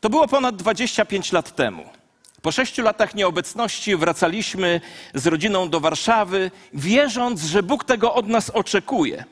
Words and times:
To 0.00 0.10
było 0.10 0.28
ponad 0.28 0.56
25 0.56 1.32
lat 1.32 1.54
temu. 1.56 1.84
Po 2.42 2.52
sześciu 2.52 2.82
latach 2.82 3.14
nieobecności 3.14 3.96
wracaliśmy 3.96 4.80
z 5.14 5.26
rodziną 5.26 5.70
do 5.70 5.80
Warszawy, 5.80 6.50
wierząc, 6.74 7.42
że 7.42 7.62
Bóg 7.62 7.84
tego 7.84 8.14
od 8.14 8.28
nas 8.28 8.50
oczekuje. 8.50 9.24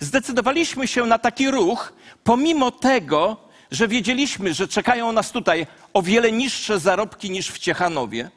Zdecydowaliśmy 0.00 0.88
się 0.88 1.06
na 1.06 1.18
taki 1.18 1.50
ruch, 1.50 1.92
pomimo 2.24 2.70
tego, 2.70 3.36
że 3.70 3.88
wiedzieliśmy, 3.88 4.54
że 4.54 4.68
czekają 4.68 5.12
nas 5.12 5.32
tutaj 5.32 5.66
o 5.92 6.02
wiele 6.02 6.32
niższe 6.32 6.80
zarobki 6.80 7.30
niż 7.30 7.50
w 7.50 7.58
Ciechanowie, 7.58 8.30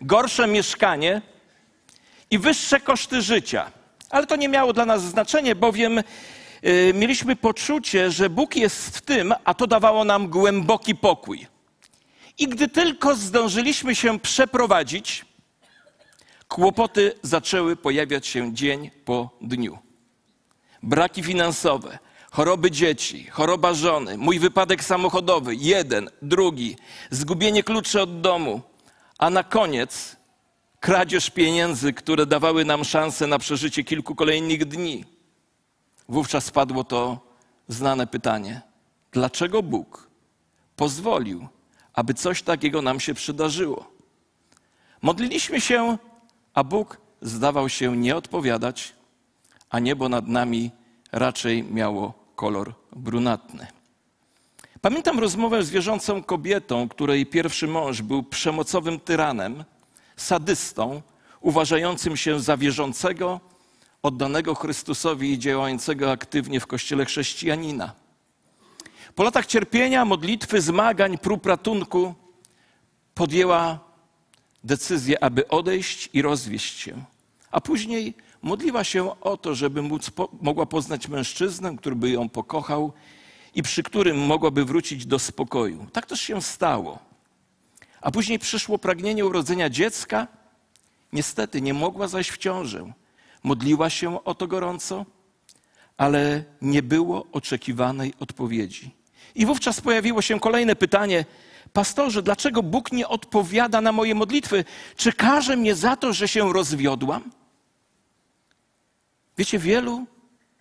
gorsze 0.00 0.46
mieszkanie 0.46 1.22
i 2.30 2.38
wyższe 2.38 2.80
koszty 2.80 3.22
życia. 3.22 3.70
Ale 4.10 4.26
to 4.26 4.36
nie 4.36 4.48
miało 4.48 4.72
dla 4.72 4.86
nas 4.86 5.02
znaczenia, 5.02 5.54
bowiem 5.54 6.02
mieliśmy 6.94 7.36
poczucie, 7.36 8.10
że 8.10 8.30
Bóg 8.30 8.56
jest 8.56 8.98
w 8.98 9.00
tym, 9.00 9.34
a 9.44 9.54
to 9.54 9.66
dawało 9.66 10.04
nam 10.04 10.28
głęboki 10.28 10.94
pokój. 10.94 11.46
I 12.38 12.48
gdy 12.48 12.68
tylko 12.68 13.16
zdążyliśmy 13.16 13.94
się 13.94 14.18
przeprowadzić, 14.20 15.24
kłopoty 16.48 17.12
zaczęły 17.22 17.76
pojawiać 17.76 18.26
się 18.26 18.54
dzień 18.54 18.90
po 19.04 19.30
dniu. 19.40 19.78
Braki 20.82 21.22
finansowe, 21.22 21.98
choroby 22.30 22.70
dzieci, 22.70 23.26
choroba 23.30 23.74
żony, 23.74 24.18
mój 24.18 24.38
wypadek 24.38 24.84
samochodowy, 24.84 25.54
jeden, 25.54 26.10
drugi, 26.22 26.76
zgubienie 27.10 27.62
kluczy 27.62 28.00
od 28.00 28.20
domu, 28.20 28.60
a 29.18 29.30
na 29.30 29.42
koniec 29.42 30.16
kradzież 30.80 31.30
pieniędzy, 31.30 31.92
które 31.92 32.26
dawały 32.26 32.64
nam 32.64 32.84
szansę 32.84 33.26
na 33.26 33.38
przeżycie 33.38 33.84
kilku 33.84 34.14
kolejnych 34.14 34.64
dni. 34.64 35.13
Wówczas 36.08 36.50
padło 36.50 36.84
to 36.84 37.18
znane 37.68 38.06
pytanie: 38.06 38.60
dlaczego 39.12 39.62
Bóg 39.62 40.10
pozwolił, 40.76 41.48
aby 41.92 42.14
coś 42.14 42.42
takiego 42.42 42.82
nam 42.82 43.00
się 43.00 43.14
przydarzyło? 43.14 43.86
Modliliśmy 45.02 45.60
się, 45.60 45.98
a 46.54 46.64
Bóg 46.64 47.00
zdawał 47.22 47.68
się 47.68 47.96
nie 47.96 48.16
odpowiadać, 48.16 48.94
a 49.70 49.78
niebo 49.78 50.08
nad 50.08 50.28
nami 50.28 50.70
raczej 51.12 51.62
miało 51.62 52.14
kolor 52.36 52.74
brunatny. 52.96 53.66
Pamiętam 54.80 55.20
rozmowę 55.20 55.62
z 55.62 55.70
wierzącą 55.70 56.22
kobietą, 56.22 56.88
której 56.88 57.26
pierwszy 57.26 57.66
mąż 57.68 58.02
był 58.02 58.22
przemocowym 58.22 59.00
tyranem, 59.00 59.64
sadystą, 60.16 61.02
uważającym 61.40 62.16
się 62.16 62.40
za 62.40 62.56
wierzącego, 62.56 63.40
oddanego 64.04 64.54
Chrystusowi 64.54 65.32
i 65.32 65.38
działającego 65.38 66.10
aktywnie 66.10 66.60
w 66.60 66.66
kościele 66.66 67.04
chrześcijanina. 67.04 67.92
Po 69.14 69.22
latach 69.22 69.46
cierpienia, 69.46 70.04
modlitwy, 70.04 70.60
zmagań, 70.60 71.18
prób 71.18 71.46
ratunku 71.46 72.14
podjęła 73.14 73.78
decyzję, 74.64 75.24
aby 75.24 75.48
odejść 75.48 76.10
i 76.12 76.22
rozwieść 76.22 76.78
się. 76.78 77.04
A 77.50 77.60
później 77.60 78.14
modliła 78.42 78.84
się 78.84 79.20
o 79.20 79.36
to, 79.36 79.54
żeby 79.54 79.82
móc, 79.82 80.10
mogła 80.40 80.66
poznać 80.66 81.08
mężczyznę, 81.08 81.76
który 81.76 81.96
by 81.96 82.10
ją 82.10 82.28
pokochał 82.28 82.92
i 83.54 83.62
przy 83.62 83.82
którym 83.82 84.18
mogłaby 84.18 84.64
wrócić 84.64 85.06
do 85.06 85.18
spokoju. 85.18 85.86
Tak 85.92 86.06
też 86.06 86.20
się 86.20 86.42
stało. 86.42 86.98
A 88.00 88.10
później 88.10 88.38
przyszło 88.38 88.78
pragnienie 88.78 89.26
urodzenia 89.26 89.70
dziecka. 89.70 90.26
Niestety 91.12 91.60
nie 91.60 91.74
mogła 91.74 92.08
zajść 92.08 92.30
w 92.30 92.38
ciążę. 92.38 92.92
Modliła 93.44 93.90
się 93.90 94.24
o 94.24 94.34
to 94.34 94.46
gorąco, 94.46 95.06
ale 95.96 96.44
nie 96.62 96.82
było 96.82 97.26
oczekiwanej 97.32 98.14
odpowiedzi. 98.20 98.90
I 99.34 99.46
wówczas 99.46 99.80
pojawiło 99.80 100.22
się 100.22 100.40
kolejne 100.40 100.76
pytanie: 100.76 101.24
Pastorze, 101.72 102.22
dlaczego 102.22 102.62
Bóg 102.62 102.92
nie 102.92 103.08
odpowiada 103.08 103.80
na 103.80 103.92
moje 103.92 104.14
modlitwy? 104.14 104.64
Czy 104.96 105.12
każe 105.12 105.56
mnie 105.56 105.74
za 105.74 105.96
to, 105.96 106.12
że 106.12 106.28
się 106.28 106.52
rozwiodłam? 106.52 107.30
Wiecie, 109.38 109.58
wielu 109.58 110.06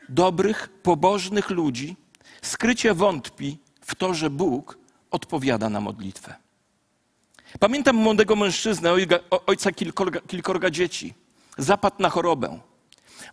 dobrych, 0.09 0.69
pobożnych 0.83 1.49
ludzi 1.49 1.95
skrycie 2.41 2.93
wątpi 2.93 3.57
w 3.81 3.95
to, 3.95 4.13
że 4.13 4.29
Bóg 4.29 4.77
odpowiada 5.11 5.69
na 5.69 5.81
modlitwę. 5.81 6.35
Pamiętam 7.59 7.95
młodego 7.95 8.35
mężczyznę, 8.35 8.95
ojca 9.45 9.71
kilkorga, 9.71 10.19
kilkorga 10.21 10.69
dzieci. 10.69 11.13
Zapadł 11.57 11.95
na 11.99 12.09
chorobę. 12.09 12.59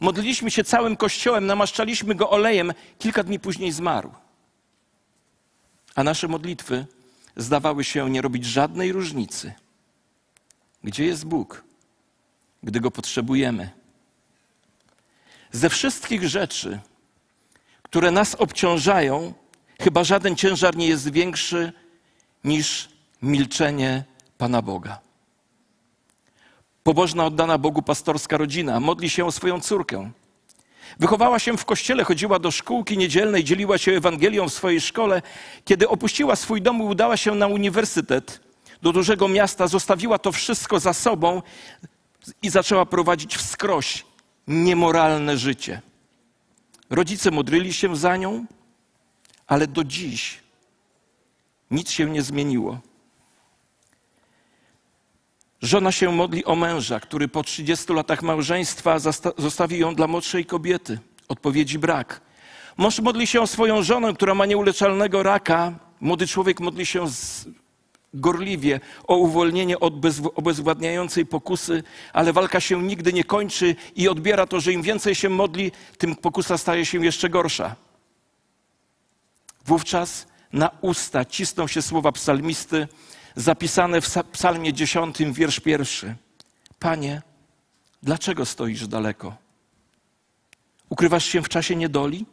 Modliliśmy 0.01 0.51
się 0.51 0.65
całym 0.65 0.97
kościołem, 0.97 1.47
namaszczaliśmy 1.47 2.15
go 2.15 2.31
olejem. 2.31 2.73
Kilka 2.99 3.23
dni 3.23 3.41
później 3.41 3.73
zmarł. 3.73 4.12
A 5.95 6.05
nasze 6.05 6.28
modlitwy 6.28 6.87
zdawały 7.37 7.84
się 7.84 8.11
nie 8.11 8.23
robić 8.23 8.45
żadnej 8.45 8.93
różnicy. 8.93 9.53
Gdzie 10.84 11.05
jest 11.05 11.25
Bóg, 11.27 11.65
gdy 12.62 12.81
go 12.81 12.91
potrzebujemy? 12.91 13.71
Ze 15.53 15.71
wszystkich 15.71 16.29
rzeczy, 16.29 16.81
które 17.83 18.11
nas 18.11 18.34
obciążają, 18.34 19.33
chyba 19.81 20.05
żaden 20.05 20.37
ciężar 20.37 20.77
nie 20.77 20.89
jest 20.89 21.12
większy 21.12 21.73
niż 22.45 22.89
milczenie 23.23 24.05
Pana 24.39 24.62
Boga. 24.62 25.09
Pobożna, 26.83 27.25
oddana 27.25 27.59
Bogu 27.59 27.83
pastorska 27.83 28.37
rodzina 28.37 28.81
modli 28.81 29.11
się 29.11 29.25
o 29.25 29.33
swoją 29.33 29.61
córkę. 29.61 30.11
Wychowała 30.99 31.39
się 31.39 31.57
w 31.57 31.65
kościele, 31.65 32.05
chodziła 32.05 32.39
do 32.39 32.51
szkółki 32.51 32.99
niedzielnej, 32.99 33.45
dzieliła 33.45 33.79
się 33.79 33.93
Ewangelią 33.93 34.49
w 34.49 34.53
swojej 34.53 34.81
szkole. 34.81 35.23
Kiedy 35.65 35.89
opuściła 35.89 36.37
swój 36.37 36.63
dom 36.63 36.79
i 36.79 36.83
udała 36.83 37.17
się 37.17 37.35
na 37.35 37.47
uniwersytet 37.47 38.41
do 38.83 38.93
dużego 38.93 39.29
miasta, 39.29 39.69
zostawiła 39.69 40.19
to 40.19 40.33
wszystko 40.33 40.81
za 40.81 40.93
sobą 40.93 41.43
i 42.43 42.51
zaczęła 42.51 42.87
prowadzić 42.87 43.37
wskroś 43.37 44.05
niemoralne 44.47 45.39
życie. 45.39 45.81
Rodzice 46.91 47.31
modlili 47.31 47.73
się 47.73 47.97
za 47.97 48.17
nią, 48.17 48.47
ale 49.47 49.67
do 49.67 49.85
dziś 49.85 50.39
nic 51.71 51.91
się 51.91 52.11
nie 52.11 52.23
zmieniło. 52.23 52.81
Żona 55.62 55.93
się 55.93 56.12
modli 56.12 56.44
o 56.44 56.56
męża, 56.56 57.00
który 57.00 57.28
po 57.28 57.43
30 57.43 57.93
latach 57.93 58.22
małżeństwa 58.22 58.98
zostawił 59.38 59.81
ją 59.81 59.94
dla 59.94 60.06
młodszej 60.06 60.44
kobiety. 60.44 60.98
Odpowiedzi 61.28 61.78
brak. 61.78 62.21
Mąż 62.76 63.00
modli 63.00 63.26
się 63.26 63.41
o 63.41 63.47
swoją 63.47 63.82
żonę, 63.82 64.15
która 64.15 64.34
ma 64.34 64.47
nieuleczalnego 64.47 65.22
raka. 65.22 65.72
Młody 66.00 66.26
człowiek 66.26 66.60
modli 66.60 66.87
się 66.87 67.06
gorliwie 68.15 68.81
o 69.06 69.16
uwolnienie 69.16 69.81
od 69.81 69.94
obezwładniającej 70.34 71.26
pokusy, 71.26 71.82
ale 72.12 72.32
walka 72.32 72.60
się 72.60 72.82
nigdy 72.82 73.12
nie 73.12 73.25
kończy 73.25 73.76
i 73.97 74.09
odbiera 74.09 74.47
to, 74.47 74.60
że 74.60 74.72
im 74.72 74.82
więcej 74.82 75.15
się 75.15 75.28
modli, 75.28 75.72
tym 75.99 76.16
pokusa 76.16 76.59
staje 76.59 76.87
się 76.87 77.04
jeszcze 77.04 77.28
gorsza. 77.28 77.76
Wówczas 79.66 80.26
na 80.53 80.70
usta 80.81 81.25
cisną 81.25 81.66
się 81.66 81.82
słowa 81.82 82.12
psalmisty, 82.12 82.88
zapisane 83.37 84.01
w 84.01 84.15
psalmie 84.33 84.73
10, 84.73 85.19
wiersz 85.33 85.61
pierwszy. 85.61 86.15
Panie, 86.79 87.23
dlaczego 88.03 88.47
stoisz 88.47 88.87
daleko? 88.87 89.37
Ukrywasz 90.89 91.25
się 91.25 91.43
w 91.43 91.49
czasie 91.49 91.77
niedoli? 91.77 92.27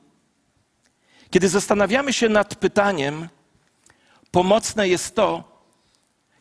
Kiedy 1.30 1.50
zastanawiamy 1.50 2.14
się 2.14 2.30
nad 2.30 2.56
pytaniem, 2.56 3.30
pomocne 4.32 4.90
jest 4.90 5.16
to, 5.16 5.58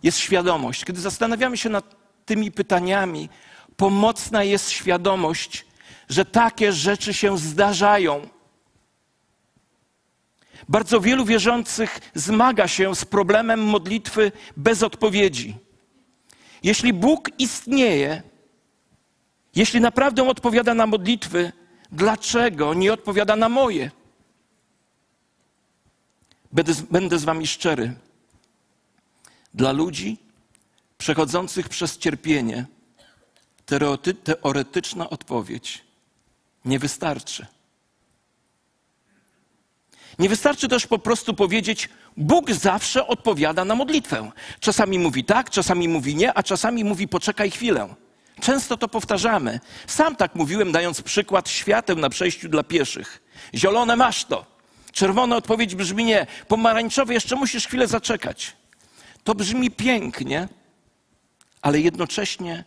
jest 0.03 0.19
świadomość. 0.19 0.84
Kiedy 0.84 1.00
zastanawiamy 1.00 1.56
się 1.56 1.69
nad 1.69 1.97
tymi 2.27 2.53
pytaniami, 2.53 3.28
pomocna 3.77 4.44
jest 4.44 4.71
świadomość, 4.71 5.67
że 6.09 6.25
takie 6.25 6.73
rzeczy 6.73 7.15
się 7.15 7.38
zdarzają. 7.38 8.28
Bardzo 10.69 11.00
wielu 11.00 11.25
wierzących 11.25 11.99
zmaga 12.15 12.69
się 12.69 12.94
z 12.94 13.04
problemem 13.04 13.65
modlitwy 13.65 14.32
bez 14.56 14.82
odpowiedzi. 14.82 15.56
Jeśli 16.62 16.93
Bóg 16.93 17.31
istnieje, 17.38 18.23
jeśli 19.55 19.81
naprawdę 19.81 20.29
odpowiada 20.29 20.75
na 20.75 20.87
modlitwy, 20.87 21.52
dlaczego 21.93 22.75
nie 22.75 22.93
odpowiada 22.93 23.37
na 23.37 23.49
moje? 23.49 23.90
Będę, 26.52 26.73
będę 26.90 27.19
z 27.19 27.25
Wami 27.25 27.46
szczery. 27.46 27.94
Dla 29.55 29.73
ludzi 29.73 30.19
przechodzących 30.99 31.69
przez 31.69 31.99
cierpienie 31.99 32.67
teoretyczna 34.25 35.11
odpowiedź 35.11 35.85
nie 36.64 36.79
wystarczy. 36.79 37.46
Nie 40.18 40.28
wystarczy 40.28 40.68
też 40.68 40.86
po 40.86 40.98
prostu 40.98 41.34
powiedzieć, 41.34 41.88
Bóg 42.16 42.50
zawsze 42.50 43.06
odpowiada 43.06 43.64
na 43.64 43.74
modlitwę. 43.74 44.30
Czasami 44.60 44.98
mówi 44.98 45.24
tak, 45.24 45.50
czasami 45.50 45.88
mówi 45.88 46.14
nie, 46.14 46.38
a 46.38 46.42
czasami 46.42 46.84
mówi 46.84 47.08
poczekaj 47.08 47.50
chwilę. 47.50 47.94
Często 48.40 48.76
to 48.76 48.88
powtarzamy. 48.88 49.60
Sam 49.86 50.16
tak 50.16 50.34
mówiłem, 50.34 50.72
dając 50.72 51.02
przykład 51.02 51.48
świateł 51.48 51.96
na 51.96 52.08
przejściu 52.08 52.48
dla 52.48 52.62
pieszych. 52.62 53.22
Zielone 53.54 53.96
masz 53.96 54.24
to. 54.24 54.46
Czerwona 54.92 55.36
odpowiedź 55.36 55.74
brzmi 55.74 56.04
nie. 56.04 56.26
Pomarańczowy 56.48 57.14
jeszcze 57.14 57.36
musisz 57.36 57.66
chwilę 57.66 57.86
zaczekać. 57.86 58.56
To 59.24 59.34
brzmi 59.34 59.70
pięknie, 59.70 60.48
ale 61.62 61.80
jednocześnie 61.80 62.64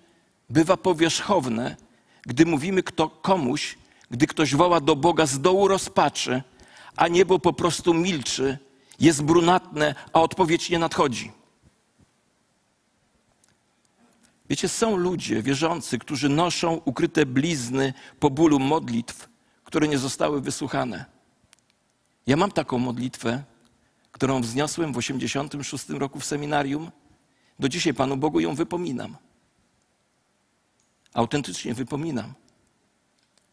bywa 0.50 0.78
powierzchowne, 0.78 1.76
gdy 2.22 2.46
mówimy 2.46 2.84
kto, 2.84 3.10
komuś, 3.10 3.78
gdy 4.12 4.28
ktoś 4.28 4.56
woła 4.56 4.82
do 4.82 4.96
Boga 4.96 5.26
z 5.26 5.42
dołu 5.42 5.68
rozpaczy, 5.68 6.42
a 7.00 7.08
niebo 7.08 7.40
po 7.40 7.54
prostu 7.54 7.94
milczy, 7.94 8.58
jest 9.00 9.24
brunatne, 9.24 9.96
a 10.14 10.22
odpowiedź 10.22 10.70
nie 10.70 10.80
nadchodzi. 10.80 11.32
Wiecie, 14.50 14.70
są 14.70 14.96
ludzie 14.96 15.44
wierzący, 15.44 16.00
którzy 16.00 16.30
noszą 16.30 16.82
ukryte 16.86 17.26
blizny 17.26 17.94
po 18.20 18.30
bólu 18.30 18.60
modlitw, 18.60 19.30
które 19.64 19.88
nie 19.88 19.98
zostały 19.98 20.42
wysłuchane. 20.42 21.06
Ja 22.28 22.36
mam 22.38 22.52
taką 22.52 22.80
modlitwę, 22.80 23.44
którą 24.12 24.42
wzniosłem 24.42 24.94
w 24.94 24.98
86 24.98 25.90
roku 25.90 26.20
w 26.20 26.26
seminarium. 26.26 26.92
Do 27.60 27.70
dzisiaj 27.70 27.94
Panu 27.94 28.18
Bogu 28.18 28.40
ją 28.40 28.56
wypominam. 28.56 29.18
Autentycznie 31.14 31.74
wypominam. 31.74 32.34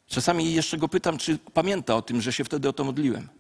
Czasami 0.07 0.53
jeszcze 0.53 0.79
go 0.79 0.89
pytam, 0.89 1.19
czy 1.19 1.39
pamięta 1.39 1.97
o 1.97 2.03
tym, 2.03 2.21
że 2.21 2.33
się 2.33 2.45
wtedy 2.45 2.69
o 2.69 2.73
to 2.73 2.85
modliłem. 2.85 3.36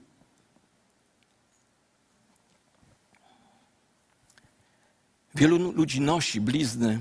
Wielu 5.37 5.73
ludzi 5.73 6.01
nosi 6.01 6.41
blizny 6.41 6.99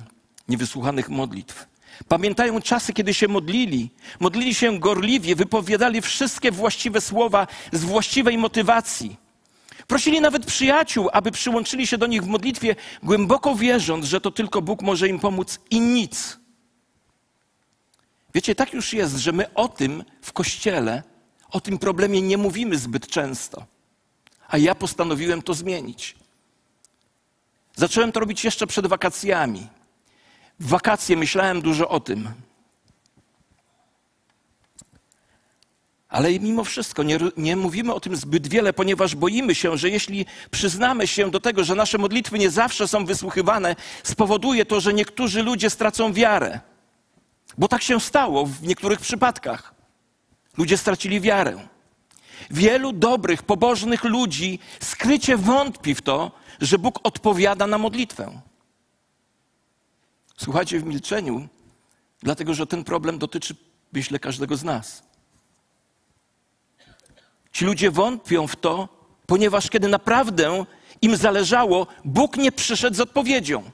niewysłuchanych 0.47 1.09
modlitw. 1.09 1.67
Pamiętają 2.07 2.61
czasy, 2.61 2.93
kiedy 2.93 3.13
się 3.13 3.27
modlili, 3.27 3.89
modlili 4.19 4.55
się 4.55 4.79
gorliwie, 4.79 5.35
wypowiadali 5.35 6.01
wszystkie 6.01 6.51
właściwe 6.51 7.01
słowa 7.01 7.47
z 7.71 7.83
właściwej 7.83 8.37
motywacji. 8.37 9.17
Prosili 9.87 10.21
nawet 10.21 10.45
przyjaciół, 10.45 11.09
aby 11.13 11.31
przyłączyli 11.31 11.87
się 11.87 11.97
do 11.97 12.07
nich 12.07 12.23
w 12.23 12.27
modlitwie, 12.27 12.75
głęboko 13.03 13.55
wierząc, 13.55 14.05
że 14.05 14.21
to 14.21 14.31
tylko 14.31 14.61
Bóg 14.61 14.81
może 14.81 15.07
im 15.07 15.19
pomóc 15.19 15.59
i 15.69 15.79
nic. 15.79 16.39
Wiecie, 18.33 18.55
tak 18.55 18.73
już 18.73 18.93
jest, 18.93 19.15
że 19.17 19.31
my 19.31 19.53
o 19.53 19.67
tym 19.67 20.03
w 20.21 20.33
kościele, 20.33 21.03
o 21.49 21.59
tym 21.59 21.77
problemie 21.77 22.21
nie 22.21 22.37
mówimy 22.37 22.77
zbyt 22.77 23.07
często. 23.07 23.65
A 24.47 24.57
ja 24.57 24.75
postanowiłem 24.75 25.41
to 25.41 25.53
zmienić. 25.53 26.15
Zacząłem 27.75 28.11
to 28.11 28.19
robić 28.19 28.43
jeszcze 28.43 28.67
przed 28.67 28.87
wakacjami. 28.87 29.67
W 30.59 30.67
wakacje 30.67 31.17
myślałem 31.17 31.61
dużo 31.61 31.89
o 31.89 31.99
tym. 31.99 32.29
Ale 36.09 36.39
mimo 36.39 36.63
wszystko 36.63 37.03
nie, 37.03 37.19
nie, 37.37 37.55
mówimy 37.55 37.93
o 37.93 37.99
tym 37.99 38.15
zbyt 38.15 38.47
wiele, 38.47 38.73
ponieważ 38.73 39.15
boimy 39.15 39.55
się, 39.55 39.77
że 39.77 39.89
jeśli 39.89 40.25
przyznamy 40.51 41.07
się 41.07 41.31
do 41.31 41.39
tego, 41.39 41.63
że 41.63 41.75
nasze 41.75 41.97
modlitwy 41.97 42.39
nie 42.39 42.49
zawsze 42.49 42.87
są 42.87 43.05
wysłuchiwane, 43.05 43.75
spowoduje 44.03 44.65
to, 44.65 44.79
że 44.79 44.93
niektórzy 44.93 45.43
ludzie 45.43 45.69
stracą 45.69 46.13
wiarę. 46.13 46.59
Bo 47.57 47.67
tak 47.67 47.81
się 47.81 47.99
stało 47.99 48.45
w 48.45 48.63
niektórych 48.63 48.99
przypadkach. 48.99 49.73
Ludzie 50.57 50.77
stracili 50.77 51.21
wiarę. 51.21 51.67
Wielu 52.51 52.93
dobrych, 52.93 53.43
pobożnych 53.43 54.03
ludzi 54.03 54.59
skrycie 54.79 55.37
wątpi 55.37 55.95
w 55.95 56.01
to, 56.01 56.31
że 56.61 56.77
Bóg 56.77 56.99
odpowiada 57.03 57.67
na 57.67 57.77
modlitwę. 57.77 58.41
Słuchajcie 60.37 60.79
w 60.79 60.83
milczeniu, 60.83 61.47
dlatego 62.19 62.53
że 62.53 62.67
ten 62.67 62.83
problem 62.83 63.17
dotyczy, 63.17 63.55
myślę, 63.93 64.19
każdego 64.19 64.57
z 64.57 64.63
nas. 64.63 65.03
Ci 67.51 67.65
ludzie 67.65 67.91
wątpią 67.91 68.47
w 68.47 68.55
to, 68.55 68.89
ponieważ 69.25 69.69
kiedy 69.69 69.87
naprawdę 69.87 70.65
im 71.01 71.17
zależało, 71.17 71.87
Bóg 72.05 72.37
nie 72.37 72.51
przyszedł 72.51 72.97
z 72.97 72.99
odpowiedzią. 72.99 73.71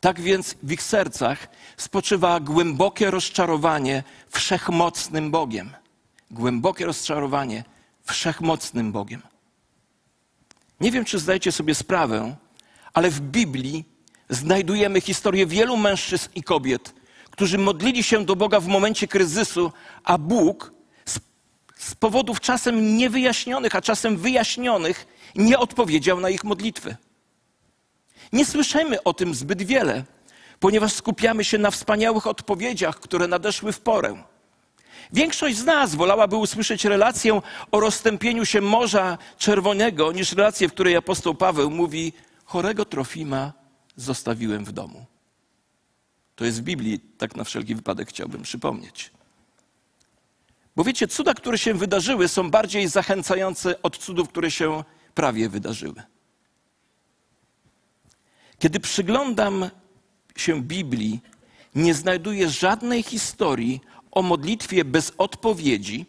Tak 0.00 0.20
więc 0.20 0.56
w 0.62 0.72
ich 0.72 0.82
sercach 0.82 1.48
spoczywa 1.76 2.40
głębokie 2.40 3.10
rozczarowanie 3.10 4.02
wszechmocnym 4.30 5.30
Bogiem. 5.30 5.70
Głębokie 6.30 6.86
rozczarowanie 6.86 7.64
wszechmocnym 8.04 8.92
Bogiem. 8.92 9.22
Nie 10.80 10.90
wiem, 10.90 11.04
czy 11.04 11.18
zdajecie 11.18 11.52
sobie 11.52 11.74
sprawę, 11.74 12.36
ale 12.92 13.10
w 13.10 13.20
Biblii 13.20 13.84
znajdujemy 14.28 15.00
historię 15.00 15.46
wielu 15.46 15.76
mężczyzn 15.76 16.28
i 16.34 16.42
kobiet, 16.42 16.94
którzy 17.30 17.58
modlili 17.58 18.02
się 18.02 18.24
do 18.24 18.36
Boga 18.36 18.60
w 18.60 18.66
momencie 18.66 19.08
kryzysu, 19.08 19.72
a 20.04 20.18
Bóg 20.18 20.72
z, 21.04 21.18
z 21.76 21.94
powodów 21.94 22.40
czasem 22.40 22.96
niewyjaśnionych, 22.96 23.74
a 23.74 23.80
czasem 23.80 24.16
wyjaśnionych, 24.16 25.06
nie 25.36 25.58
odpowiedział 25.58 26.20
na 26.20 26.30
ich 26.30 26.44
modlitwy. 26.44 26.96
Nie 28.32 28.46
słyszymy 28.46 29.02
o 29.02 29.14
tym 29.14 29.34
zbyt 29.34 29.62
wiele, 29.62 30.04
ponieważ 30.60 30.92
skupiamy 30.92 31.44
się 31.44 31.58
na 31.58 31.70
wspaniałych 31.70 32.26
odpowiedziach, 32.26 33.00
które 33.00 33.28
nadeszły 33.28 33.72
w 33.72 33.80
porę. 33.80 34.22
Większość 35.14 35.56
z 35.56 35.64
nas 35.64 35.94
wolałaby 35.94 36.36
usłyszeć 36.36 36.84
relację 36.84 37.40
o 37.72 37.80
rozstępieniu 37.80 38.44
się 38.44 38.60
Morza 38.60 39.18
Czerwonego, 39.38 40.12
niż 40.12 40.32
relację, 40.32 40.68
w 40.68 40.72
której 40.72 40.96
apostoł 40.96 41.34
Paweł 41.34 41.70
mówi: 41.70 42.12
Chorego 42.44 42.84
Trofima 42.84 43.52
zostawiłem 43.96 44.64
w 44.64 44.72
domu. 44.72 45.06
To 46.34 46.44
jest 46.44 46.60
w 46.60 46.62
Biblii, 46.62 47.00
tak 47.00 47.36
na 47.36 47.44
wszelki 47.44 47.74
wypadek 47.74 48.08
chciałbym 48.08 48.42
przypomnieć. 48.42 49.10
Bo 50.76 50.84
wiecie, 50.84 51.08
cuda, 51.08 51.34
które 51.34 51.58
się 51.58 51.74
wydarzyły, 51.74 52.28
są 52.28 52.50
bardziej 52.50 52.88
zachęcające 52.88 53.82
od 53.82 53.98
cudów, 53.98 54.28
które 54.28 54.50
się 54.50 54.84
prawie 55.14 55.48
wydarzyły. 55.48 56.02
Kiedy 58.58 58.80
przyglądam 58.80 59.70
się 60.36 60.62
Biblii, 60.62 61.20
nie 61.74 61.94
znajduję 61.94 62.50
żadnej 62.50 63.02
historii 63.02 63.80
o 64.14 64.22
modlitwie 64.22 64.84
bez 64.84 65.12
odpowiedzi, 65.18 66.06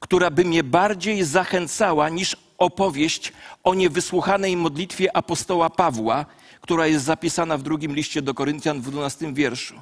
która 0.00 0.30
by 0.30 0.44
mnie 0.44 0.64
bardziej 0.64 1.24
zachęcała 1.24 2.08
niż 2.08 2.36
opowieść 2.58 3.32
o 3.64 3.74
niewysłuchanej 3.74 4.56
modlitwie 4.56 5.16
apostoła 5.16 5.70
Pawła, 5.70 6.26
która 6.60 6.86
jest 6.86 7.04
zapisana 7.04 7.58
w 7.58 7.62
drugim 7.62 7.94
liście 7.94 8.22
do 8.22 8.34
Koryntian 8.34 8.80
w 8.80 8.90
12 8.90 9.34
wierszu. 9.34 9.80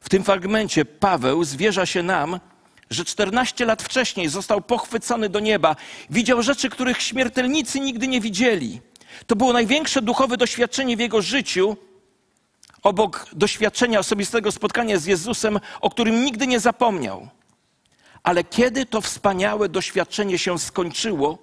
W 0.00 0.08
tym 0.08 0.24
fragmencie 0.24 0.84
Paweł 0.84 1.44
zwierza 1.44 1.86
się 1.86 2.02
nam, 2.02 2.40
że 2.90 3.04
14 3.04 3.64
lat 3.64 3.82
wcześniej 3.82 4.28
został 4.28 4.60
pochwycony 4.60 5.28
do 5.28 5.40
nieba, 5.40 5.76
widział 6.10 6.42
rzeczy, 6.42 6.70
których 6.70 7.02
śmiertelnicy 7.02 7.80
nigdy 7.80 8.08
nie 8.08 8.20
widzieli. 8.20 8.80
To 9.26 9.36
było 9.36 9.52
największe 9.52 10.02
duchowe 10.02 10.36
doświadczenie 10.36 10.96
w 10.96 11.00
jego 11.00 11.22
życiu, 11.22 11.76
obok 12.84 13.26
doświadczenia 13.32 13.98
osobistego 13.98 14.52
spotkania 14.52 14.98
z 14.98 15.06
Jezusem, 15.06 15.60
o 15.80 15.90
którym 15.90 16.24
nigdy 16.24 16.46
nie 16.46 16.60
zapomniał. 16.60 17.28
Ale 18.22 18.44
kiedy 18.44 18.86
to 18.86 19.00
wspaniałe 19.00 19.68
doświadczenie 19.68 20.38
się 20.38 20.58
skończyło, 20.58 21.38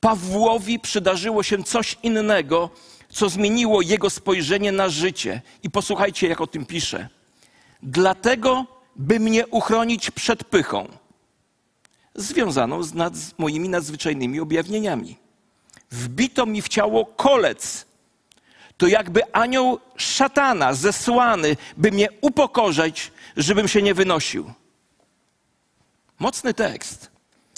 Pawłowi 0.00 0.80
przydarzyło 0.80 1.42
się 1.42 1.64
coś 1.64 1.96
innego, 2.02 2.70
co 3.08 3.28
zmieniło 3.28 3.82
jego 3.82 4.10
spojrzenie 4.10 4.72
na 4.72 4.88
życie. 4.88 5.42
I 5.62 5.70
posłuchajcie, 5.70 6.28
jak 6.28 6.40
o 6.40 6.46
tym 6.46 6.66
pisze. 6.66 7.08
Dlatego, 7.82 8.66
by 8.96 9.20
mnie 9.20 9.46
uchronić 9.46 10.10
przed 10.10 10.44
pychą, 10.44 10.88
związaną 12.14 12.82
z, 12.82 12.94
nad, 12.94 13.16
z 13.16 13.38
moimi 13.38 13.68
nadzwyczajnymi 13.68 14.40
objawieniami. 14.40 15.16
Wbito 15.90 16.46
mi 16.46 16.62
w 16.62 16.68
ciało 16.68 17.06
kolec. 17.06 17.86
To 18.82 18.86
jakby 18.88 19.32
anioł 19.32 19.78
szatana 19.96 20.74
zesłany, 20.74 21.56
by 21.76 21.92
mnie 21.92 22.08
upokorzać, 22.20 23.12
żebym 23.36 23.68
się 23.68 23.82
nie 23.82 23.94
wynosił. 23.94 24.52
Mocny 26.18 26.54
tekst. 26.54 27.10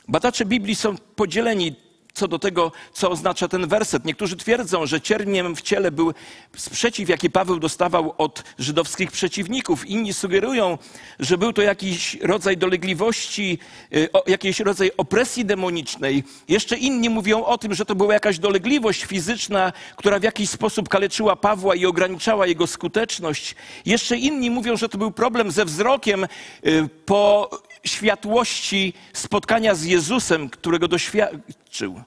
Badacze 0.09 0.45
Biblii 0.45 0.75
są 0.75 0.97
podzieleni 0.99 1.77
co 2.15 2.29
do 2.29 2.39
tego, 2.39 2.73
co 2.93 3.11
oznacza 3.11 3.49
ten 3.49 3.67
werset. 3.67 4.05
Niektórzy 4.05 4.37
twierdzą, 4.37 4.87
że 4.87 5.01
cierniem 5.01 5.57
w 5.57 5.63
ciele 5.63 5.91
był 5.91 6.15
sprzeciw, 6.57 7.09
jaki 7.09 7.31
Paweł 7.31 7.59
dostawał 7.59 8.15
od 8.19 8.45
żydowskich 8.59 9.13
przeciwników. 9.13 9.87
Inni 9.87 10.13
sugerują, 10.13 10.79
że 11.19 11.39
był 11.39 11.53
to 11.53 11.63
jakiś 11.63 12.19
rodzaj 12.23 12.57
dolegliwości, 12.57 13.59
y, 13.95 14.09
jakiś 14.27 14.61
rodzaj 14.61 14.91
opresji 14.97 15.45
demonicznej. 15.45 16.25
Jeszcze 16.49 16.77
inni 16.77 17.11
mówią 17.11 17.45
o 17.45 17.59
tym, 17.59 17.75
że 17.75 17.85
to 17.85 17.95
była 17.95 18.15
jakaś 18.15 18.39
dolegliwość 18.39 19.05
fizyczna, 19.05 19.73
która 19.97 20.19
w 20.19 20.23
jakiś 20.23 20.51
sposób 20.51 20.89
kaleczyła 20.89 21.37
Pawła 21.37 21.75
i 21.75 21.87
ograniczała 21.87 22.47
jego 22.47 22.67
skuteczność. 22.67 23.55
Jeszcze 23.87 24.17
inni 24.17 24.51
mówią, 24.51 24.77
że 24.77 24.89
to 24.89 24.99
był 24.99 25.11
problem 25.11 25.51
ze 25.51 25.65
wzrokiem 25.65 26.25
y, 26.67 26.89
po 27.07 27.51
światłości 27.85 28.93
spotkania 29.13 29.75
z 29.75 29.85
Jezusem, 29.85 30.51
którego 30.51 30.89
doświadczył. 30.89 32.03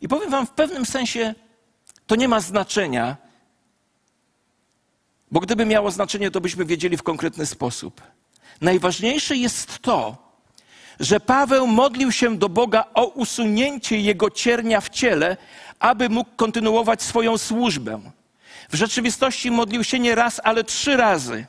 I 0.00 0.08
powiem 0.08 0.30
Wam, 0.30 0.46
w 0.46 0.50
pewnym 0.50 0.86
sensie 0.86 1.34
to 2.06 2.16
nie 2.16 2.28
ma 2.28 2.40
znaczenia, 2.40 3.16
bo 5.30 5.40
gdyby 5.40 5.66
miało 5.66 5.90
znaczenie, 5.90 6.30
to 6.30 6.40
byśmy 6.40 6.64
wiedzieli 6.64 6.96
w 6.96 7.02
konkretny 7.02 7.46
sposób. 7.46 8.02
Najważniejsze 8.60 9.36
jest 9.36 9.78
to, 9.78 10.26
że 11.00 11.20
Paweł 11.20 11.66
modlił 11.66 12.12
się 12.12 12.36
do 12.36 12.48
Boga 12.48 12.84
o 12.94 13.06
usunięcie 13.06 14.00
jego 14.00 14.30
ciernia 14.30 14.80
w 14.80 14.88
ciele, 14.88 15.36
aby 15.78 16.08
mógł 16.08 16.30
kontynuować 16.36 17.02
swoją 17.02 17.38
służbę. 17.38 18.00
W 18.70 18.74
rzeczywistości 18.74 19.50
modlił 19.50 19.84
się 19.84 19.98
nie 19.98 20.14
raz, 20.14 20.40
ale 20.44 20.64
trzy 20.64 20.96
razy. 20.96 21.46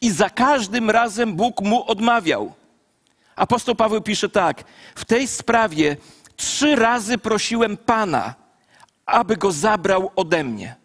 I 0.00 0.10
za 0.10 0.30
każdym 0.30 0.90
razem 0.90 1.34
Bóg 1.34 1.60
mu 1.60 1.90
odmawiał. 1.90 2.54
Apostoł 3.36 3.74
Paweł 3.74 4.00
pisze 4.00 4.28
tak: 4.28 4.64
W 4.94 5.04
tej 5.04 5.28
sprawie 5.28 5.96
trzy 6.36 6.76
razy 6.76 7.18
prosiłem 7.18 7.76
Pana, 7.76 8.34
aby 9.06 9.36
go 9.36 9.52
zabrał 9.52 10.10
ode 10.16 10.44
mnie. 10.44 10.76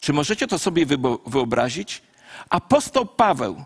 Czy 0.00 0.12
możecie 0.12 0.46
to 0.46 0.58
sobie 0.58 0.86
wyobrazić? 1.26 2.02
Apostoł 2.50 3.06
Paweł, 3.06 3.64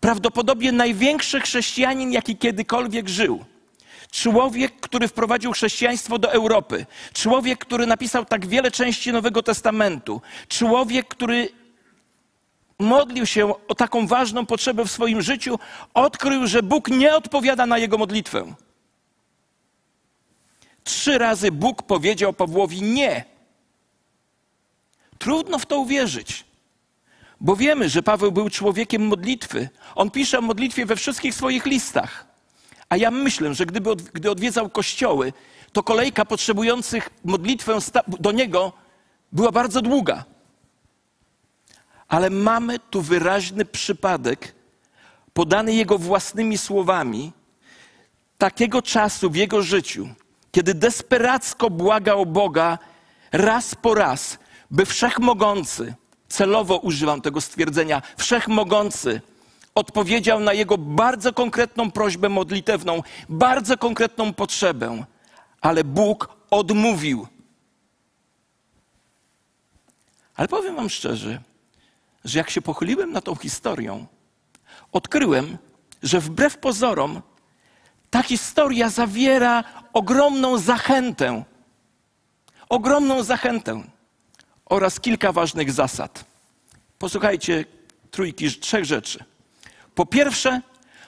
prawdopodobnie 0.00 0.72
największy 0.72 1.40
chrześcijanin, 1.40 2.12
jaki 2.12 2.36
kiedykolwiek 2.36 3.08
żył. 3.08 3.44
Człowiek, 4.10 4.80
który 4.80 5.08
wprowadził 5.08 5.52
chrześcijaństwo 5.52 6.18
do 6.18 6.32
Europy. 6.32 6.86
Człowiek, 7.12 7.58
który 7.58 7.86
napisał 7.86 8.24
tak 8.24 8.46
wiele 8.46 8.70
części 8.70 9.12
Nowego 9.12 9.42
Testamentu. 9.42 10.20
Człowiek, 10.48 11.08
który 11.08 11.48
modlił 12.78 13.26
się 13.26 13.66
o 13.68 13.74
taką 13.74 14.06
ważną 14.06 14.46
potrzebę 14.46 14.84
w 14.84 14.90
swoim 14.90 15.22
życiu, 15.22 15.58
odkrył, 15.94 16.46
że 16.46 16.62
Bóg 16.62 16.88
nie 16.88 17.16
odpowiada 17.16 17.66
na 17.66 17.78
jego 17.78 17.98
modlitwę. 17.98 18.54
Trzy 20.84 21.18
razy 21.18 21.52
Bóg 21.52 21.82
powiedział 21.82 22.32
Pawłowi 22.32 22.82
nie. 22.82 23.24
Trudno 25.18 25.58
w 25.58 25.66
to 25.66 25.78
uwierzyć, 25.78 26.44
bo 27.40 27.56
wiemy, 27.56 27.88
że 27.88 28.02
Paweł 28.02 28.32
był 28.32 28.50
człowiekiem 28.50 29.06
modlitwy. 29.06 29.68
On 29.94 30.10
pisze 30.10 30.38
o 30.38 30.42
modlitwie 30.42 30.86
we 30.86 30.96
wszystkich 30.96 31.34
swoich 31.34 31.66
listach. 31.66 32.26
A 32.88 32.96
ja 32.96 33.10
myślę, 33.10 33.54
że 33.54 33.66
gdyby 33.66 33.96
gdy 33.96 34.30
odwiedzał 34.30 34.70
kościoły, 34.70 35.32
to 35.72 35.82
kolejka 35.82 36.24
potrzebujących 36.24 37.10
modlitwę 37.24 37.78
do 38.06 38.32
niego 38.32 38.72
była 39.32 39.52
bardzo 39.52 39.82
długa. 39.82 40.24
Ale 42.12 42.30
mamy 42.30 42.78
tu 42.78 43.02
wyraźny 43.02 43.64
przypadek, 43.64 44.54
podany 45.32 45.74
jego 45.74 45.98
własnymi 45.98 46.58
słowami, 46.58 47.32
takiego 48.38 48.82
czasu 48.82 49.30
w 49.30 49.36
jego 49.36 49.62
życiu, 49.62 50.08
kiedy 50.50 50.74
desperacko 50.74 51.70
błagał 51.70 52.26
Boga 52.26 52.78
raz 53.32 53.74
po 53.74 53.94
raz, 53.94 54.38
by 54.70 54.86
wszechmogący, 54.86 55.94
celowo 56.28 56.76
używam 56.76 57.20
tego 57.20 57.40
stwierdzenia, 57.40 58.02
wszechmogący, 58.16 59.20
odpowiedział 59.74 60.40
na 60.40 60.52
jego 60.52 60.78
bardzo 60.78 61.32
konkretną 61.32 61.90
prośbę 61.90 62.28
modlitewną, 62.28 63.02
bardzo 63.28 63.78
konkretną 63.78 64.34
potrzebę, 64.34 65.04
ale 65.60 65.84
Bóg 65.84 66.28
odmówił. 66.50 67.26
Ale 70.36 70.48
powiem 70.48 70.76
Wam 70.76 70.90
szczerze, 70.90 71.42
że 72.24 72.38
jak 72.38 72.50
się 72.50 72.62
pochyliłem 72.62 73.12
nad 73.12 73.24
tą 73.24 73.34
historią, 73.34 74.06
odkryłem, 74.92 75.58
że 76.02 76.20
wbrew 76.20 76.58
pozorom 76.58 77.22
ta 78.10 78.22
historia 78.22 78.90
zawiera 78.90 79.64
ogromną 79.92 80.58
zachętę. 80.58 81.44
Ogromną 82.68 83.22
zachętę 83.22 83.82
oraz 84.64 85.00
kilka 85.00 85.32
ważnych 85.32 85.72
zasad. 85.72 86.24
Posłuchajcie 86.98 87.64
trójki, 88.10 88.50
trzech 88.50 88.84
rzeczy. 88.84 89.24
Po 89.94 90.06
pierwsze, 90.06 90.60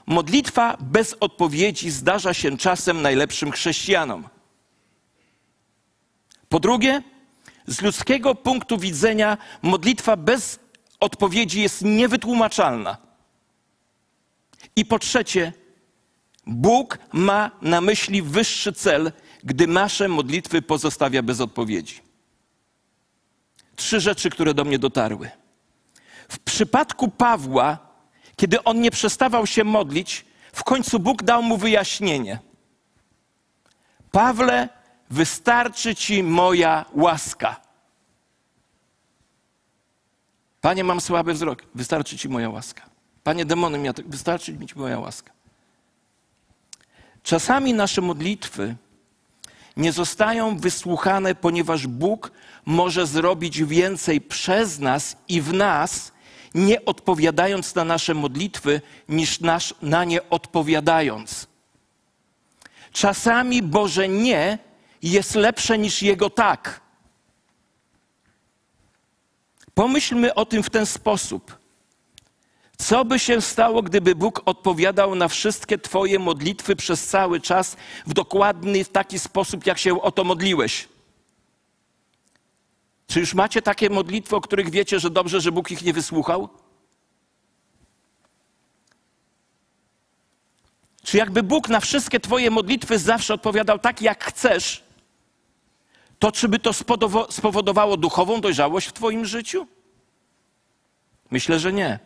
modlitwa 0.06 0.76
bez 0.80 1.16
odpowiedzi 1.20 1.90
zdarza 1.90 2.34
się 2.34 2.56
czasem 2.56 3.02
najlepszym 3.02 3.52
chrześcijanom. 3.52 4.28
Po 6.48 6.60
drugie, 6.60 7.02
z 7.66 7.82
ludzkiego 7.82 8.34
punktu 8.34 8.78
widzenia 8.78 9.38
modlitwa 9.62 10.16
bez 10.16 10.58
odpowiedzi 11.04 11.62
jest 11.62 11.82
niewytłumaczalna. 11.82 12.96
I 14.76 14.84
po 14.84 14.98
trzecie, 14.98 15.52
Bóg 16.46 16.98
ma 17.12 17.50
na 17.62 17.80
myśli 17.80 18.22
wyższy 18.22 18.72
cel, 18.72 19.12
gdy 19.44 19.66
nasze 19.66 20.08
modlitwy 20.08 20.62
pozostawia 20.62 21.22
bez 21.22 21.40
odpowiedzi. 21.40 22.00
Trzy 23.76 24.00
rzeczy, 24.00 24.30
które 24.30 24.54
do 24.54 24.64
mnie 24.64 24.78
dotarły. 24.78 25.30
W 26.28 26.38
przypadku 26.38 27.08
Pawła, 27.08 27.78
kiedy 28.36 28.64
on 28.64 28.80
nie 28.80 28.90
przestawał 28.90 29.46
się 29.46 29.64
modlić, 29.64 30.24
w 30.52 30.64
końcu 30.64 30.98
Bóg 30.98 31.22
dał 31.22 31.42
mu 31.42 31.56
wyjaśnienie. 31.56 32.38
Pawle, 34.10 34.68
wystarczy 35.10 35.94
ci 35.94 36.22
moja 36.22 36.84
łaska. 36.92 37.63
Panie, 40.64 40.84
mam 40.84 41.00
słaby 41.00 41.34
wzrok, 41.34 41.62
wystarczy 41.74 42.18
ci 42.18 42.28
moja 42.28 42.50
łaska. 42.50 42.82
Panie, 43.24 43.44
demony, 43.44 43.92
wystarczy 44.06 44.52
mi 44.52 44.66
ci 44.66 44.78
moja 44.78 44.98
łaska. 44.98 45.32
Czasami 47.22 47.74
nasze 47.74 48.00
modlitwy 48.00 48.76
nie 49.76 49.92
zostają 49.92 50.58
wysłuchane, 50.58 51.34
ponieważ 51.34 51.86
Bóg 51.86 52.30
może 52.66 53.06
zrobić 53.06 53.64
więcej 53.64 54.20
przez 54.20 54.78
nas 54.78 55.16
i 55.28 55.40
w 55.40 55.52
nas, 55.52 56.12
nie 56.54 56.84
odpowiadając 56.84 57.74
na 57.74 57.84
nasze 57.84 58.14
modlitwy, 58.14 58.80
niż 59.08 59.40
nasz, 59.40 59.74
na 59.82 60.04
nie 60.04 60.30
odpowiadając. 60.30 61.46
Czasami 62.92 63.62
Boże 63.62 64.08
nie 64.08 64.58
jest 65.02 65.34
lepsze 65.34 65.78
niż 65.78 66.02
Jego 66.02 66.30
tak. 66.30 66.83
Pomyślmy 69.74 70.34
o 70.34 70.46
tym 70.46 70.62
w 70.62 70.70
ten 70.70 70.86
sposób. 70.86 71.58
Co 72.78 73.04
by 73.04 73.18
się 73.18 73.40
stało, 73.40 73.82
gdyby 73.82 74.14
Bóg 74.14 74.42
odpowiadał 74.44 75.14
na 75.14 75.28
wszystkie 75.28 75.78
Twoje 75.78 76.18
modlitwy 76.18 76.76
przez 76.76 77.06
cały 77.06 77.40
czas 77.40 77.76
w 78.06 78.14
dokładny 78.14 78.84
w 78.84 78.88
taki 78.88 79.18
sposób, 79.18 79.66
jak 79.66 79.78
się 79.78 80.02
o 80.02 80.12
to 80.12 80.24
modliłeś? 80.24 80.88
Czy 83.06 83.20
już 83.20 83.34
macie 83.34 83.62
takie 83.62 83.90
modlitwy, 83.90 84.36
o 84.36 84.40
których 84.40 84.70
wiecie, 84.70 85.00
że 85.00 85.10
dobrze, 85.10 85.40
że 85.40 85.52
Bóg 85.52 85.70
ich 85.70 85.82
nie 85.82 85.92
wysłuchał? 85.92 86.48
Czy 91.02 91.16
jakby 91.16 91.42
Bóg 91.42 91.68
na 91.68 91.80
wszystkie 91.80 92.20
Twoje 92.20 92.50
modlitwy 92.50 92.98
zawsze 92.98 93.34
odpowiadał 93.34 93.78
tak, 93.78 94.02
jak 94.02 94.24
chcesz, 94.24 94.83
to 96.18 96.32
czy 96.32 96.48
by 96.48 96.58
to 96.58 96.72
spowodowało 97.30 97.96
duchową 97.96 98.40
dojrzałość 98.40 98.88
w 98.88 98.92
Twoim 98.92 99.24
życiu? 99.24 99.66
Myślę, 101.30 101.58
że 101.58 101.72
nie. 101.72 101.98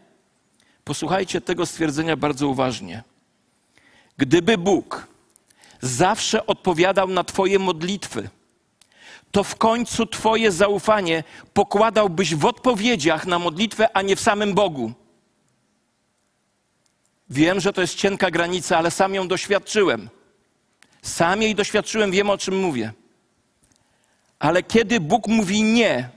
Posłuchajcie 0.85 1.41
tego 1.41 1.67
stwierdzenia 1.67 2.17
bardzo 2.17 2.49
uważnie. 2.49 3.03
Gdyby 4.17 4.59
Bóg 4.59 5.07
zawsze 5.81 6.47
odpowiadał 6.47 7.09
na 7.09 7.25
Twoje 7.25 7.59
modlitwy, 7.59 8.29
to 9.31 9.45
w 9.45 9.57
końcu 9.57 10.07
Twoje 10.07 10.53
zaufanie 10.53 11.25
pokładałbyś 11.55 12.35
w 12.35 12.45
odpowiedziach 12.45 13.27
na 13.27 13.39
modlitwę, 13.39 13.97
a 13.97 14.03
nie 14.03 14.17
w 14.17 14.21
samym 14.21 14.55
Bogu. 14.55 14.93
Wiem, 17.31 17.61
że 17.61 17.73
to 17.73 17.81
jest 17.81 17.95
cienka 17.95 18.31
granica, 18.31 18.79
ale 18.79 18.91
sam 18.91 19.15
ją 19.15 19.29
doświadczyłem. 19.29 20.09
Sam 21.03 21.43
jej 21.43 21.55
doświadczyłem, 21.55 22.11
wiem 22.11 22.31
o 22.31 22.39
czym 22.39 22.61
mówię. 22.61 22.93
Ale 24.39 24.63
kiedy 24.63 25.01
Bóg 25.01 25.29
mówi 25.29 25.63
nie, 25.63 26.09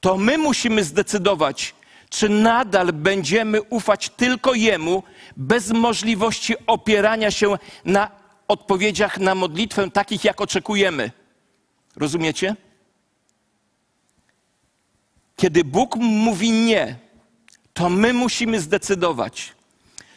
to 0.00 0.16
my 0.16 0.38
musimy 0.38 0.84
zdecydować, 0.84 1.74
czy 2.10 2.28
nadal 2.28 2.92
będziemy 2.92 3.62
ufać 3.62 4.10
tylko 4.10 4.54
Jemu, 4.54 5.02
bez 5.36 5.70
możliwości 5.70 6.54
opierania 6.66 7.30
się 7.30 7.58
na 7.84 8.10
odpowiedziach 8.48 9.18
na 9.18 9.34
modlitwę 9.34 9.90
takich, 9.90 10.24
jak 10.24 10.40
oczekujemy. 10.40 11.10
Rozumiecie? 11.96 12.56
Kiedy 15.36 15.64
Bóg 15.64 15.96
mówi 15.96 16.50
nie, 16.50 16.96
to 17.74 17.88
my 17.88 18.12
musimy 18.12 18.60
zdecydować, 18.60 19.54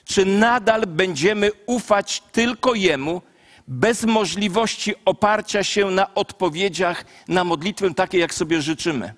czy 0.06 0.26
nadal 0.26 0.86
będziemy 0.88 1.52
ufać 1.66 2.24
tylko 2.32 2.74
Jemu, 2.74 3.22
bez 3.68 4.04
możliwości 4.04 4.96
oparcia 5.06 5.64
się 5.64 5.86
na 5.86 6.14
odpowiedziach 6.14 7.06
na 7.28 7.44
modlitwę 7.44 7.94
takie, 7.94 8.18
jak 8.18 8.34
sobie 8.34 8.62
życzymy. 8.62 9.14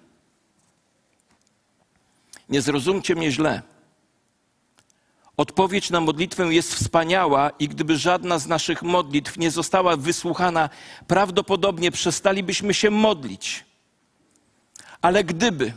Nie 2.50 2.62
zrozumcie 2.62 3.16
mnie 3.16 3.32
źle. 3.32 3.62
Odpowiedź 5.38 5.90
na 5.90 6.02
modlitwę 6.02 6.54
jest 6.54 6.76
wspaniała 6.76 7.50
i 7.50 7.68
gdyby 7.68 7.98
żadna 7.98 8.40
z 8.40 8.48
naszych 8.48 8.84
modlitw 8.84 9.38
nie 9.38 9.52
została 9.52 9.98
wysłuchana, 9.98 10.70
prawdopodobnie 11.08 11.92
przestalibyśmy 11.92 12.74
się 12.74 12.90
modlić. 12.90 13.66
Ale 15.02 15.24
gdyby 15.24 15.74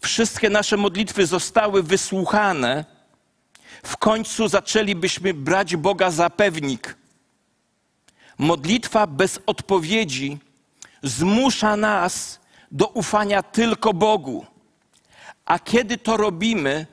wszystkie 0.00 0.50
nasze 0.50 0.76
modlitwy 0.76 1.26
zostały 1.26 1.82
wysłuchane, 1.82 2.84
W 3.82 3.96
końcu 3.96 4.48
zaczęlibyśmy 4.48 5.34
brać 5.34 5.76
Boga 5.76 6.10
za 6.10 6.30
pewnik. 6.30 6.97
Modlitwa 8.38 9.06
bez 9.06 9.40
odpowiedzi 9.46 10.38
zmusza 11.02 11.76
nas 11.76 12.40
do 12.70 12.86
ufania 12.86 13.42
tylko 13.42 13.94
Bogu. 13.94 14.46
A 15.44 15.58
kiedy 15.58 15.98
to 15.98 16.16
robimy, 16.16 16.86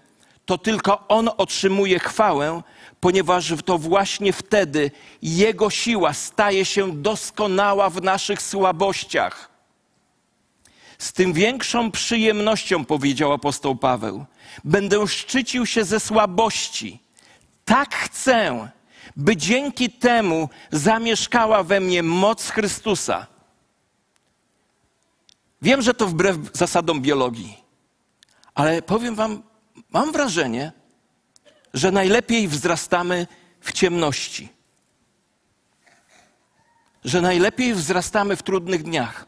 to 0.45 0.57
tylko 0.57 1.07
On 1.07 1.29
otrzymuje 1.37 1.99
chwałę, 1.99 2.61
ponieważ 2.99 3.53
to 3.65 3.77
właśnie 3.77 4.33
wtedy 4.33 4.91
Jego 5.21 5.69
siła 5.69 6.13
staje 6.13 6.65
się 6.65 7.01
doskonała 7.01 7.89
w 7.89 8.01
naszych 8.01 8.41
słabościach. 8.41 9.49
Z 10.97 11.13
tym 11.13 11.33
większą 11.33 11.91
przyjemnością, 11.91 12.85
powiedział 12.85 13.33
apostoł 13.33 13.75
Paweł, 13.75 14.25
będę 14.63 15.07
szczycił 15.07 15.65
się 15.65 15.83
ze 15.83 15.99
słabości. 15.99 16.99
Tak 17.65 17.95
chcę, 17.95 18.69
by 19.15 19.37
dzięki 19.37 19.89
temu 19.89 20.49
zamieszkała 20.71 21.63
we 21.63 21.79
mnie 21.79 22.03
moc 22.03 22.49
Chrystusa. 22.49 23.27
Wiem, 25.61 25.81
że 25.81 25.93
to 25.93 26.07
wbrew 26.07 26.37
zasadom 26.53 27.01
biologii, 27.01 27.57
ale 28.53 28.81
powiem 28.81 29.15
Wam, 29.15 29.43
mam 29.89 30.11
wrażenie, 30.11 30.71
że 31.73 31.91
najlepiej 31.91 32.47
wzrastamy 32.47 33.27
w 33.61 33.71
ciemności. 33.71 34.49
Że 37.03 37.21
najlepiej 37.21 37.73
wzrastamy 37.73 38.35
w 38.35 38.43
trudnych 38.43 38.83
dniach. 38.83 39.25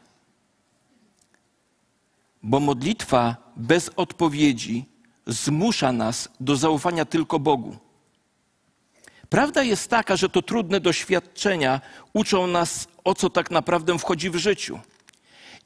Bo 2.43 2.59
modlitwa 2.59 3.35
bez 3.55 3.89
odpowiedzi 3.95 4.85
zmusza 5.27 5.91
nas 5.91 6.29
do 6.39 6.55
zaufania 6.55 7.05
tylko 7.05 7.39
Bogu. 7.39 7.86
Prawda 9.29 9.63
jest 9.63 9.89
taka, 9.89 10.15
że 10.15 10.29
to 10.29 10.41
trudne 10.41 10.79
doświadczenia 10.79 11.81
uczą 12.13 12.47
nas, 12.47 12.87
o 13.03 13.15
co 13.15 13.29
tak 13.29 13.51
naprawdę 13.51 13.99
wchodzi 13.99 14.29
w 14.29 14.35
życiu. 14.35 14.79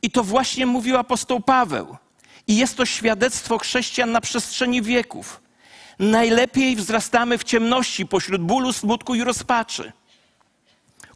I 0.01 0.11
to 0.11 0.23
właśnie 0.23 0.65
mówił 0.65 0.97
apostoł 0.97 1.39
Paweł. 1.39 1.97
I 2.47 2.57
jest 2.57 2.77
to 2.77 2.85
świadectwo 2.85 3.57
chrześcijan 3.57 4.11
na 4.11 4.21
przestrzeni 4.21 4.81
wieków. 4.81 5.41
Najlepiej 5.99 6.75
wzrastamy 6.75 7.37
w 7.37 7.43
ciemności 7.43 8.05
pośród 8.05 8.41
bólu, 8.41 8.73
smutku 8.73 9.15
i 9.15 9.23
rozpaczy. 9.23 9.91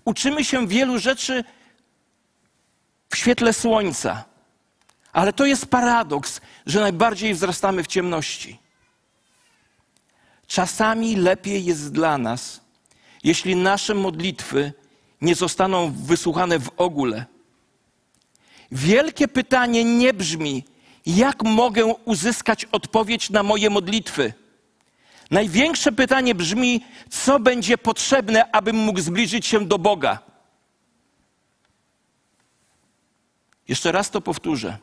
Uczymy 0.06 0.46
się 0.46 0.68
wielu 0.68 1.00
rzeczy 1.00 1.44
w 3.10 3.18
świetle 3.18 3.54
słońca, 3.54 4.24
ale 5.14 5.34
to 5.34 5.46
jest 5.46 5.66
paradoks, 5.66 6.42
że 6.66 6.82
najbardziej 6.82 7.34
wzrastamy 7.34 7.84
w 7.84 7.88
ciemności. 7.88 8.65
Czasami 10.48 11.16
lepiej 11.16 11.66
jest 11.66 11.92
dla 11.92 12.18
nas, 12.18 12.62
jeśli 13.24 13.56
nasze 13.56 13.94
modlitwy 13.94 14.74
nie 15.22 15.36
zostaną 15.36 15.92
wysłuchane 15.92 16.60
w 16.60 16.70
ogóle. 16.78 17.26
Wielkie 18.72 19.28
pytanie 19.28 19.84
nie 19.84 20.14
brzmi, 20.14 20.64
jak 21.06 21.44
mogę 21.44 21.86
uzyskać 21.86 22.66
odpowiedź 22.66 23.30
na 23.30 23.44
moje 23.44 23.70
modlitwy. 23.70 24.34
Największe 25.32 25.92
pytanie 25.92 26.36
brzmi, 26.36 26.86
co 27.10 27.40
będzie 27.40 27.78
potrzebne, 27.78 28.52
abym 28.52 28.76
mógł 28.76 29.00
zbliżyć 29.00 29.46
się 29.46 29.66
do 29.66 29.80
Boga. 29.80 30.20
Jeszcze 33.68 33.92
raz 33.92 34.10
to 34.10 34.22
powtórzę. 34.22 34.78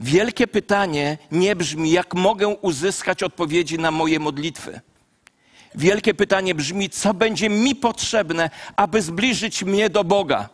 Wielkie 0.00 0.46
pytanie 0.46 1.18
nie 1.32 1.56
brzmi, 1.56 1.90
jak 1.90 2.14
mogę 2.14 2.48
uzyskać 2.48 3.22
odpowiedzi 3.22 3.78
na 3.78 3.90
moje 3.90 4.20
modlitwy. 4.20 4.80
Wielkie 5.74 6.14
pytanie 6.14 6.54
brzmi, 6.54 6.90
co 6.90 7.14
będzie 7.14 7.48
mi 7.48 7.74
potrzebne, 7.74 8.50
aby 8.76 9.02
zbliżyć 9.02 9.64
mnie 9.64 9.90
do 9.90 10.04
Boga. 10.04 10.48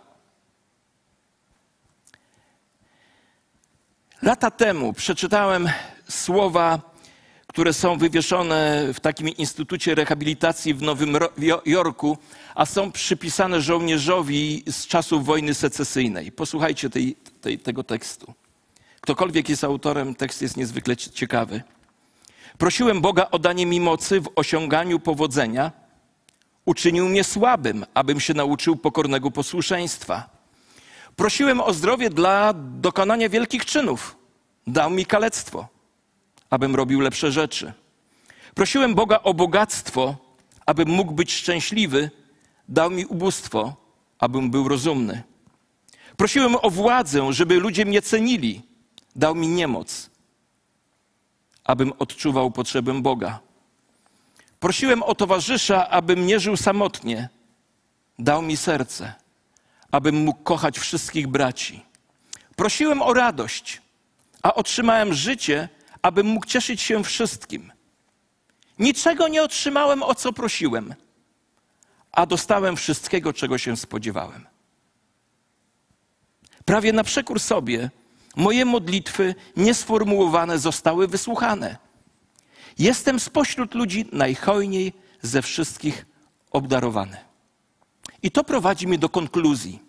Lata 4.22 4.50
temu 4.50 4.92
przeczytałem 4.92 5.68
słowa, 6.09 6.90
które 7.46 7.72
są 7.72 7.98
wywieszone 7.98 8.87
w 8.94 9.00
takim 9.00 9.29
Instytucie 9.29 9.94
Rehabilitacji 9.94 10.74
w 10.74 10.83
Nowym 10.83 11.16
Jorku, 11.66 12.18
a 12.55 12.66
są 12.66 12.92
przypisane 12.92 13.61
żołnierzowi 13.61 14.62
z 14.66 14.87
czasów 14.87 15.24
wojny 15.24 15.55
secesyjnej. 15.55 16.33
Posłuchajcie 16.33 16.90
tej, 16.90 17.16
tej, 17.40 17.59
tego 17.59 17.85
tekstu. 17.85 18.35
Ktokolwiek 19.00 19.48
jest 19.48 19.64
autorem, 19.64 20.14
tekst 20.14 20.42
jest 20.42 20.56
niezwykle 20.56 20.96
ciekawy. 20.96 21.62
Prosiłem 22.58 23.00
Boga 23.00 23.28
o 23.30 23.38
danie 23.38 23.66
mi 23.66 23.80
mocy 23.80 24.20
w 24.20 24.30
osiąganiu 24.36 25.00
powodzenia. 25.00 25.72
Uczynił 26.64 27.08
mnie 27.08 27.24
słabym, 27.24 27.86
abym 27.94 28.20
się 28.20 28.34
nauczył 28.34 28.76
pokornego 28.76 29.30
posłuszeństwa. 29.30 30.30
Prosiłem 31.16 31.60
o 31.60 31.72
zdrowie 31.72 32.10
dla 32.10 32.52
dokonania 32.54 33.28
wielkich 33.28 33.64
czynów. 33.64 34.16
Dał 34.66 34.90
mi 34.90 35.06
kalectwo, 35.06 35.68
abym 36.50 36.76
robił 36.76 37.00
lepsze 37.00 37.32
rzeczy. 37.32 37.72
Prosiłem 38.54 38.94
Boga 38.94 39.20
o 39.22 39.34
bogactwo, 39.34 40.16
abym 40.66 40.88
mógł 40.88 41.12
być 41.12 41.32
szczęśliwy. 41.32 42.10
Dał 42.68 42.90
mi 42.90 43.06
ubóstwo, 43.06 43.76
abym 44.18 44.50
był 44.50 44.68
rozumny. 44.68 45.22
Prosiłem 46.16 46.56
o 46.62 46.70
władzę, 46.70 47.32
żeby 47.32 47.60
ludzie 47.60 47.84
mnie 47.84 48.02
cenili. 48.02 48.69
Dał 49.16 49.35
mi 49.35 49.49
niemoc, 49.49 50.11
abym 51.64 51.92
odczuwał 51.99 52.51
potrzebę 52.51 53.03
Boga. 53.03 53.40
Prosiłem 54.61 55.03
o 55.03 55.14
towarzysza, 55.14 55.88
abym 55.88 56.27
nie 56.27 56.40
żył 56.40 56.57
samotnie. 56.57 57.29
Dał 58.18 58.42
mi 58.42 58.57
serce, 58.57 59.14
abym 59.90 60.16
mógł 60.25 60.42
kochać 60.42 60.79
wszystkich 60.79 61.29
braci. 61.29 61.83
Prosiłem 62.57 63.03
o 63.03 63.14
radość, 63.14 63.83
a 64.42 64.55
otrzymałem 64.55 65.14
życie, 65.14 65.68
abym 66.03 66.27
mógł 66.27 66.46
cieszyć 66.46 66.81
się 66.81 67.05
wszystkim. 67.05 67.73
Niczego 68.79 69.29
nie 69.29 69.42
otrzymałem, 69.42 70.03
o 70.03 70.14
co 70.14 70.33
prosiłem, 70.33 70.94
a 72.12 72.27
dostałem 72.27 72.77
wszystkiego, 72.77 73.33
czego 73.33 73.59
się 73.59 73.77
spodziewałem. 73.77 74.46
Prawie 76.64 76.92
na 76.92 77.05
przekór 77.05 77.40
sobie 77.40 77.90
Moje 78.37 78.64
modlitwy 78.64 79.35
niesformułowane 79.57 80.59
zostały 80.59 81.09
wysłuchane. 81.09 81.77
Jestem 82.79 83.21
spośród 83.21 83.75
ludzi 83.75 84.07
najhojniej 84.12 84.93
ze 85.23 85.43
wszystkich 85.43 86.07
obdarowany. 86.51 87.16
I 88.23 88.31
to 88.31 88.45
prowadzi 88.45 88.87
mnie 88.87 88.99
do 88.99 89.09
konkluzji. 89.09 89.83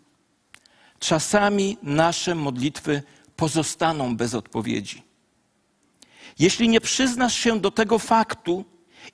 Czasami 1.00 1.78
nasze 1.84 2.36
modlitwy 2.36 3.04
pozostaną 3.36 4.18
bez 4.18 4.36
odpowiedzi. 4.36 5.04
Jeśli 6.40 6.70
nie 6.70 6.82
przyznasz 6.82 7.36
się 7.36 7.60
do 7.60 7.72
tego 7.72 8.00
faktu 8.00 8.66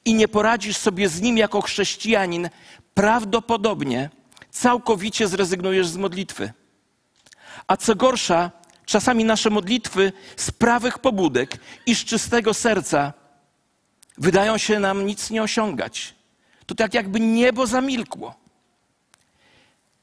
i 0.06 0.14
nie 0.14 0.28
poradzisz 0.28 0.78
sobie 0.78 1.10
z 1.10 1.22
nim 1.22 1.38
jako 1.38 1.62
chrześcijanin, 1.62 2.50
prawdopodobnie 2.94 4.10
całkowicie 4.52 5.28
zrezygnujesz 5.28 5.88
z 5.88 5.98
modlitwy. 5.98 6.54
A 7.68 7.78
co 7.78 7.96
gorsza, 7.96 8.52
Czasami 8.88 9.26
nasze 9.26 9.50
modlitwy 9.50 10.12
z 10.38 10.52
prawych 10.52 11.00
pobudek 11.00 11.58
i 11.86 11.96
z 11.96 12.06
czystego 12.06 12.54
serca 12.54 13.14
wydają 14.18 14.58
się 14.58 14.80
nam 14.80 15.06
nic 15.06 15.30
nie 15.30 15.44
osiągać. 15.44 16.16
To 16.66 16.76
tak 16.76 16.94
jakby 16.94 17.20
niebo 17.20 17.68
zamilkło. 17.68 18.36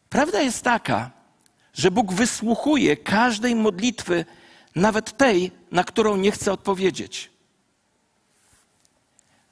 Prawda 0.08 0.40
jest 0.40 0.62
taka, 0.62 1.10
że 1.74 1.90
Bóg 1.90 2.12
wysłuchuje 2.12 2.96
każdej 2.96 3.54
modlitwy, 3.54 4.24
nawet 4.74 5.16
tej, 5.16 5.52
na 5.70 5.84
którą 5.84 6.16
nie 6.16 6.30
chce 6.30 6.52
odpowiedzieć. 6.52 7.30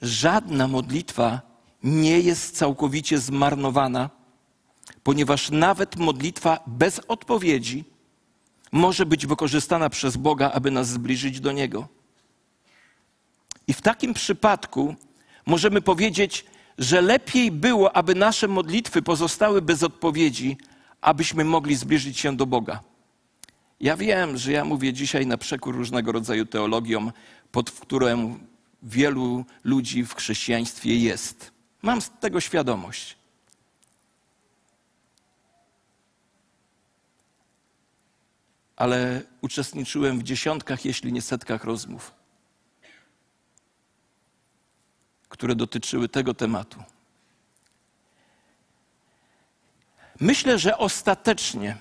Żadna 0.03 0.69
modlitwa 0.69 1.41
nie 1.83 2.21
jest 2.21 2.57
całkowicie 2.57 3.19
zmarnowana, 3.19 4.11
ponieważ 5.03 5.51
nawet 5.51 5.97
modlitwa 5.97 6.61
bez 6.67 7.01
odpowiedzi 7.09 7.92
może 8.73 9.07
być 9.07 9.27
wykorzystana 9.27 9.91
przez 9.91 10.17
Boga, 10.17 10.51
aby 10.53 10.71
nas 10.71 10.89
zbliżyć 10.89 11.41
do 11.41 11.53
Niego. 11.53 11.89
I 13.67 13.73
w 13.73 13.81
takim 13.81 14.15
przypadku 14.15 14.95
możemy 15.47 15.81
powiedzieć, 15.81 16.45
że 16.79 17.01
lepiej 17.01 17.51
było, 17.51 17.97
aby 17.97 18.15
nasze 18.15 18.49
modlitwy 18.49 19.03
pozostały 19.03 19.63
bez 19.63 19.83
odpowiedzi, 19.83 20.57
abyśmy 21.01 21.45
mogli 21.45 21.77
zbliżyć 21.77 22.19
się 22.19 22.37
do 22.37 22.47
Boga. 22.47 22.81
Ja 23.81 23.97
wiem, 23.97 24.39
że 24.39 24.53
ja 24.53 24.65
mówię 24.65 24.93
dzisiaj 24.93 25.27
na 25.27 25.37
przekór 25.37 25.77
różnego 25.77 26.13
rodzaju 26.13 26.47
teologiom, 26.47 27.13
pod 27.53 27.71
którą 27.71 28.39
wielu 28.83 29.45
ludzi 29.65 30.05
w 30.05 30.15
chrześcijaństwie 30.15 30.97
jest. 30.97 31.53
Mam 31.83 32.03
z 32.03 32.11
tego 32.21 32.41
świadomość. 32.41 33.22
Ale 38.83 39.23
uczestniczyłem 39.41 40.19
w 40.19 40.23
dziesiątkach, 40.23 40.85
jeśli 40.85 41.13
nie 41.13 41.23
setkach 41.23 41.65
rozmów, 41.65 42.15
które 45.29 45.55
dotyczyły 45.55 46.09
tego 46.09 46.35
tematu. 46.35 46.83
Myślę, 50.21 50.59
że 50.59 50.79
ostatecznie 50.79 51.77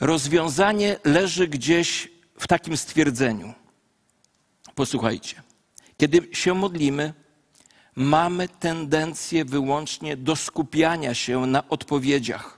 rozwiązanie 0.00 0.96
leży 1.04 1.48
gdzieś 1.48 2.08
w 2.38 2.46
takim 2.46 2.76
stwierdzeniu. 2.76 3.54
Posłuchajcie, 4.74 5.42
kiedy 5.96 6.28
się 6.32 6.54
modlimy, 6.54 7.14
mamy 7.96 8.48
tendencję 8.48 9.44
wyłącznie 9.44 10.16
do 10.16 10.36
skupiania 10.36 11.14
się 11.14 11.46
na 11.46 11.68
odpowiedziach, 11.68 12.57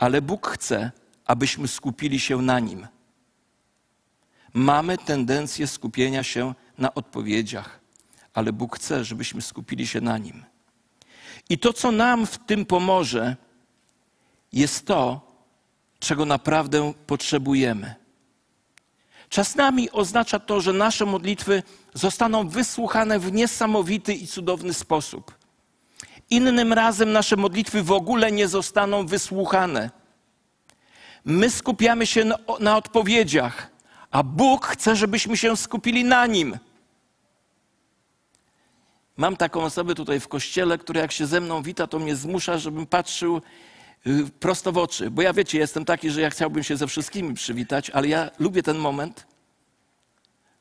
ale 0.00 0.22
Bóg 0.22 0.46
chce, 0.46 0.92
abyśmy 1.26 1.68
skupili 1.68 2.20
się 2.20 2.42
na 2.42 2.60
Nim. 2.60 2.86
Mamy 4.54 4.98
tendencję 4.98 5.66
skupienia 5.66 6.22
się 6.22 6.54
na 6.78 6.94
odpowiedziach, 6.94 7.80
ale 8.34 8.52
Bóg 8.52 8.76
chce, 8.76 9.04
żebyśmy 9.04 9.42
skupili 9.42 9.86
się 9.86 10.00
na 10.00 10.18
Nim. 10.18 10.44
I 11.48 11.58
to, 11.58 11.72
co 11.72 11.92
nam 11.92 12.26
w 12.26 12.38
tym 12.38 12.66
pomoże, 12.66 13.36
jest 14.52 14.86
to, 14.86 15.20
czego 15.98 16.24
naprawdę 16.24 16.92
potrzebujemy. 17.06 17.94
Czasami 19.28 19.90
oznacza 19.90 20.38
to, 20.38 20.60
że 20.60 20.72
nasze 20.72 21.06
modlitwy 21.06 21.62
zostaną 21.94 22.48
wysłuchane 22.48 23.18
w 23.18 23.32
niesamowity 23.32 24.14
i 24.14 24.26
cudowny 24.26 24.74
sposób. 24.74 25.39
Innym 26.30 26.72
razem 26.72 27.12
nasze 27.12 27.36
modlitwy 27.36 27.82
w 27.82 27.92
ogóle 27.92 28.32
nie 28.32 28.48
zostaną 28.48 29.06
wysłuchane. 29.06 29.90
My 31.24 31.50
skupiamy 31.50 32.06
się 32.06 32.24
na, 32.60 32.76
odpowiedziach, 32.76 33.70
a 34.10 34.22
Bóg 34.22 34.66
chce, 34.66 34.96
żebyśmy 34.96 35.36
się 35.36 35.56
skupili 35.56 36.04
na 36.04 36.26
Nim. 36.26 36.58
Mam 39.16 39.36
taką 39.36 39.62
osobę 39.62 39.94
tutaj 39.94 40.20
w 40.20 40.28
kościele, 40.28 40.78
która 40.78 41.00
jak 41.00 41.12
się 41.12 41.26
ze 41.26 41.40
mną 41.40 41.62
wita, 41.62 41.86
to 41.86 41.98
mnie 41.98 42.16
zmusza, 42.16 42.58
żebym 42.58 42.86
patrzył 42.86 43.40
y, 44.06 44.26
prosto 44.40 44.72
w 44.72 44.78
oczy. 44.78 45.10
Bo 45.10 45.22
ja 45.22 45.32
wiecie, 45.32 45.58
jestem 45.58 45.84
taki, 45.84 46.10
że 46.10 46.20
ja 46.20 46.30
chciałbym 46.30 46.62
się 46.62 46.76
ze 46.76 46.86
wszystkimi 46.86 47.34
przywitać, 47.34 47.90
ale 47.90 48.08
ja 48.08 48.30
lubię 48.38 48.62
ten 48.62 48.78
moment, 48.78 49.26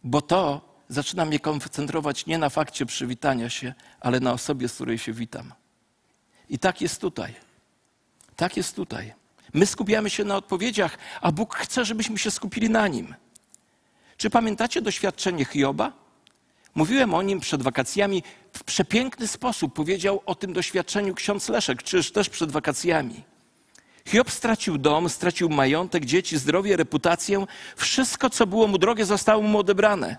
bo 0.03 0.21
to 0.21 0.61
zaczyna 0.89 1.25
mnie 1.25 1.39
koncentrować 1.39 2.25
nie 2.25 2.37
na 2.37 2.49
fakcie 2.49 2.85
przywitania 2.85 3.49
się, 3.49 3.73
ale 3.99 4.19
na 4.19 4.33
osobie, 4.33 4.67
z 4.67 4.75
której 4.75 4.97
się 4.97 5.13
witam. 5.13 5.53
I 6.49 6.59
tak 6.59 6.81
jest 6.81 7.01
tutaj. 7.01 7.33
Tak 8.35 8.57
jest 8.57 8.75
tutaj. 8.75 9.13
My 9.53 9.65
skupiamy 9.65 10.09
się 10.09 10.23
na 10.23 10.35
odpowiedziach, 10.35 10.97
a 11.21 11.31
Bóg 11.31 11.55
chce, 11.55 11.85
żebyśmy 11.85 12.17
się 12.17 12.31
skupili 12.31 12.69
na 12.69 12.87
Nim. 12.87 13.15
Czy 14.17 14.29
pamiętacie 14.29 14.81
doświadczenie 14.81 15.45
Hioba? 15.45 15.91
Mówiłem 16.75 17.13
o 17.13 17.21
nim 17.21 17.39
przed 17.39 17.61
wakacjami. 17.61 18.23
W 18.53 18.63
przepiękny 18.63 19.27
sposób 19.27 19.73
powiedział 19.73 20.21
o 20.25 20.35
tym 20.35 20.53
doświadczeniu 20.53 21.15
ksiądz 21.15 21.49
Leszek, 21.49 21.83
czyż 21.83 22.11
też 22.11 22.29
przed 22.29 22.51
wakacjami. 22.51 23.23
Hiob 24.07 24.31
stracił 24.31 24.77
dom, 24.77 25.09
stracił 25.09 25.49
majątek, 25.49 26.05
dzieci, 26.05 26.37
zdrowie, 26.37 26.77
reputację. 26.77 27.45
Wszystko, 27.75 28.29
co 28.29 28.47
było 28.47 28.67
mu 28.67 28.77
drogie, 28.77 29.05
zostało 29.05 29.41
mu 29.41 29.59
odebrane. 29.59 30.17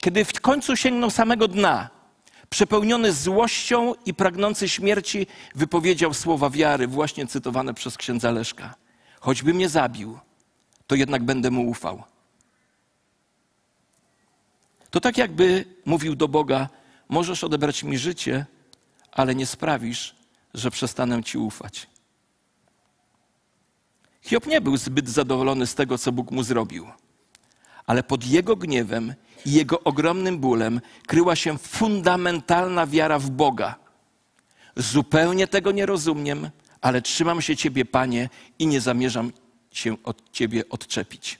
Kiedy 0.00 0.24
w 0.24 0.40
końcu 0.40 0.76
sięgnął 0.76 1.10
samego 1.10 1.48
dna, 1.48 1.90
przepełniony 2.54 3.12
złością 3.12 3.94
i 4.06 4.14
pragnący 4.14 4.68
śmierci, 4.68 5.26
wypowiedział 5.54 6.14
słowa 6.14 6.50
wiary, 6.50 6.86
właśnie 6.86 7.26
cytowane 7.26 7.74
przez 7.74 7.96
księdza 7.96 8.30
Leszka. 8.30 8.74
Choćby 9.20 9.54
mnie 9.54 9.68
zabił, 9.68 10.18
to 10.86 10.94
jednak 10.94 11.22
będę 11.22 11.50
mu 11.50 11.68
ufał. 11.68 12.02
To 14.90 15.00
tak 15.00 15.18
jakby 15.18 15.64
mówił 15.84 16.16
do 16.16 16.28
Boga: 16.28 16.68
Możesz 17.08 17.44
odebrać 17.44 17.82
mi 17.82 17.98
życie, 17.98 18.46
ale 19.12 19.34
nie 19.34 19.46
sprawisz, 19.46 20.14
że 20.54 20.70
przestanę 20.70 21.22
ci 21.22 21.38
ufać. 21.38 21.86
Hiob 24.22 24.46
nie 24.46 24.60
był 24.60 24.76
zbyt 24.76 25.08
zadowolony 25.08 25.66
z 25.66 25.74
tego, 25.74 25.98
co 25.98 26.12
Bóg 26.12 26.30
mu 26.30 26.42
zrobił, 26.42 26.86
ale 27.86 28.02
pod 28.02 28.26
jego 28.26 28.56
gniewem 28.56 29.14
i 29.46 29.52
jego 29.52 29.80
ogromnym 29.84 30.38
bólem 30.38 30.80
kryła 31.06 31.36
się 31.36 31.58
fundamentalna 31.58 32.86
wiara 32.86 33.18
w 33.18 33.30
Boga. 33.30 33.74
Zupełnie 34.76 35.46
tego 35.46 35.72
nie 35.72 35.86
rozumiem, 35.86 36.50
ale 36.80 37.02
trzymam 37.02 37.42
się 37.42 37.56
Ciebie, 37.56 37.84
Panie, 37.84 38.28
i 38.58 38.66
nie 38.66 38.80
zamierzam 38.80 39.32
się 39.70 39.96
od 40.02 40.30
Ciebie 40.32 40.68
odczepić. 40.68 41.38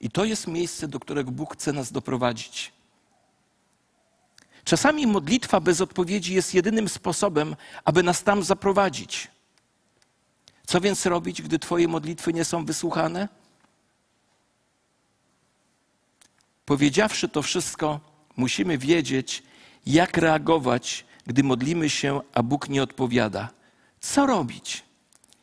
I 0.00 0.10
to 0.10 0.24
jest 0.24 0.46
miejsce, 0.46 0.88
do 0.88 1.00
którego 1.00 1.30
Bóg 1.30 1.54
chce 1.54 1.72
nas 1.72 1.92
doprowadzić. 1.92 2.72
Czasami 4.64 5.06
modlitwa 5.06 5.60
bez 5.60 5.80
odpowiedzi 5.80 6.34
jest 6.34 6.54
jedynym 6.54 6.88
sposobem, 6.88 7.56
aby 7.84 8.02
nas 8.02 8.22
tam 8.22 8.42
zaprowadzić. 8.42 9.30
Co 10.66 10.80
więc 10.80 11.06
robić, 11.06 11.42
gdy 11.42 11.58
Twoje 11.58 11.88
modlitwy 11.88 12.32
nie 12.32 12.44
są 12.44 12.64
wysłuchane? 12.64 13.28
Powiedziawszy 16.64 17.28
to 17.28 17.42
wszystko, 17.42 18.00
musimy 18.36 18.78
wiedzieć, 18.78 19.42
jak 19.86 20.16
reagować, 20.16 21.04
gdy 21.26 21.42
modlimy 21.42 21.90
się, 21.90 22.20
a 22.34 22.42
Bóg 22.42 22.68
nie 22.68 22.82
odpowiada. 22.82 23.48
Co 24.00 24.26
robić? 24.26 24.84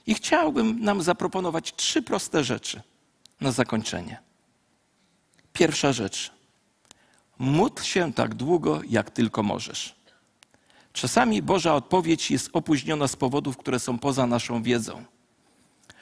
I 0.08 0.14
chciałbym 0.14 0.84
nam 0.84 1.02
zaproponować 1.02 1.76
trzy 1.76 2.02
proste 2.02 2.44
rzeczy 2.44 2.82
na 3.42 3.52
zakończenie. 3.52 4.20
Pierwsza 5.54 5.94
rzecz. 5.94 6.32
Módl 7.40 7.82
się 7.84 8.14
tak 8.14 8.36
długo, 8.36 8.82
jak 8.90 9.12
tylko 9.12 9.44
możesz. 9.44 9.96
Czasami 10.94 11.42
Boża 11.42 11.76
odpowiedź 11.76 12.32
jest 12.32 12.50
opóźniona 12.54 13.08
z 13.08 13.16
powodów, 13.16 13.58
które 13.58 13.80
są 13.80 14.00
poza 14.00 14.28
naszą 14.28 14.64
wiedzą. 14.64 15.06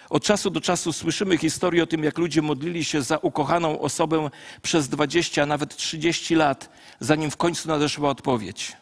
Od 0.09 0.23
czasu 0.23 0.49
do 0.49 0.61
czasu 0.61 0.93
słyszymy 0.93 1.37
historię 1.37 1.83
o 1.83 1.87
tym, 1.87 2.03
jak 2.03 2.17
ludzie 2.17 2.41
modlili 2.41 2.85
się 2.85 3.01
za 3.01 3.17
ukochaną 3.17 3.79
osobę 3.79 4.29
przez 4.61 4.89
20, 4.89 5.43
a 5.43 5.45
nawet 5.45 5.75
30 5.75 6.35
lat, 6.35 6.69
zanim 6.99 7.31
w 7.31 7.37
końcu 7.37 7.67
nadeszła 7.67 8.09
odpowiedź. 8.09 8.77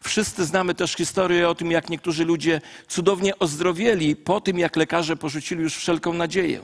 Wszyscy 0.00 0.44
znamy 0.44 0.74
też 0.74 0.92
historię 0.92 1.48
o 1.48 1.54
tym, 1.54 1.70
jak 1.70 1.90
niektórzy 1.90 2.24
ludzie 2.24 2.60
cudownie 2.88 3.38
ozdrowieli 3.38 4.16
po 4.16 4.40
tym, 4.40 4.58
jak 4.58 4.76
lekarze 4.76 5.16
porzucili 5.16 5.62
już 5.62 5.76
wszelką 5.76 6.12
nadzieję. 6.12 6.60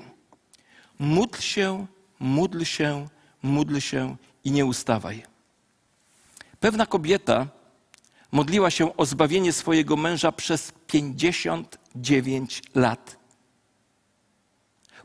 Módl 0.99 1.39
się, 1.41 1.87
módl 2.21 2.65
się, 2.65 3.09
módl 3.43 3.79
się 3.79 4.17
i 4.45 4.51
nie 4.51 4.67
ustawaj. 4.67 5.23
Pewna 6.61 6.87
kobieta 6.87 7.47
modliła 8.33 8.71
się 8.71 8.97
o 8.97 9.07
zbawienie 9.07 9.53
swojego 9.53 9.97
męża 9.97 10.33
przez 10.33 10.73
59 10.87 12.63
lat. 12.75 13.20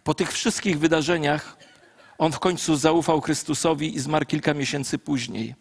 Po 0.05 0.13
tych 0.13 0.31
wszystkich 0.31 0.79
wydarzeniach 0.79 1.57
on 2.17 2.31
w 2.31 2.39
końcu 2.39 2.75
zaufał 2.75 3.21
Chrystusowi 3.21 3.95
i 3.95 3.99
zmarł 3.99 4.25
kilka 4.25 4.53
miesięcy 4.53 4.97
później. 4.97 5.55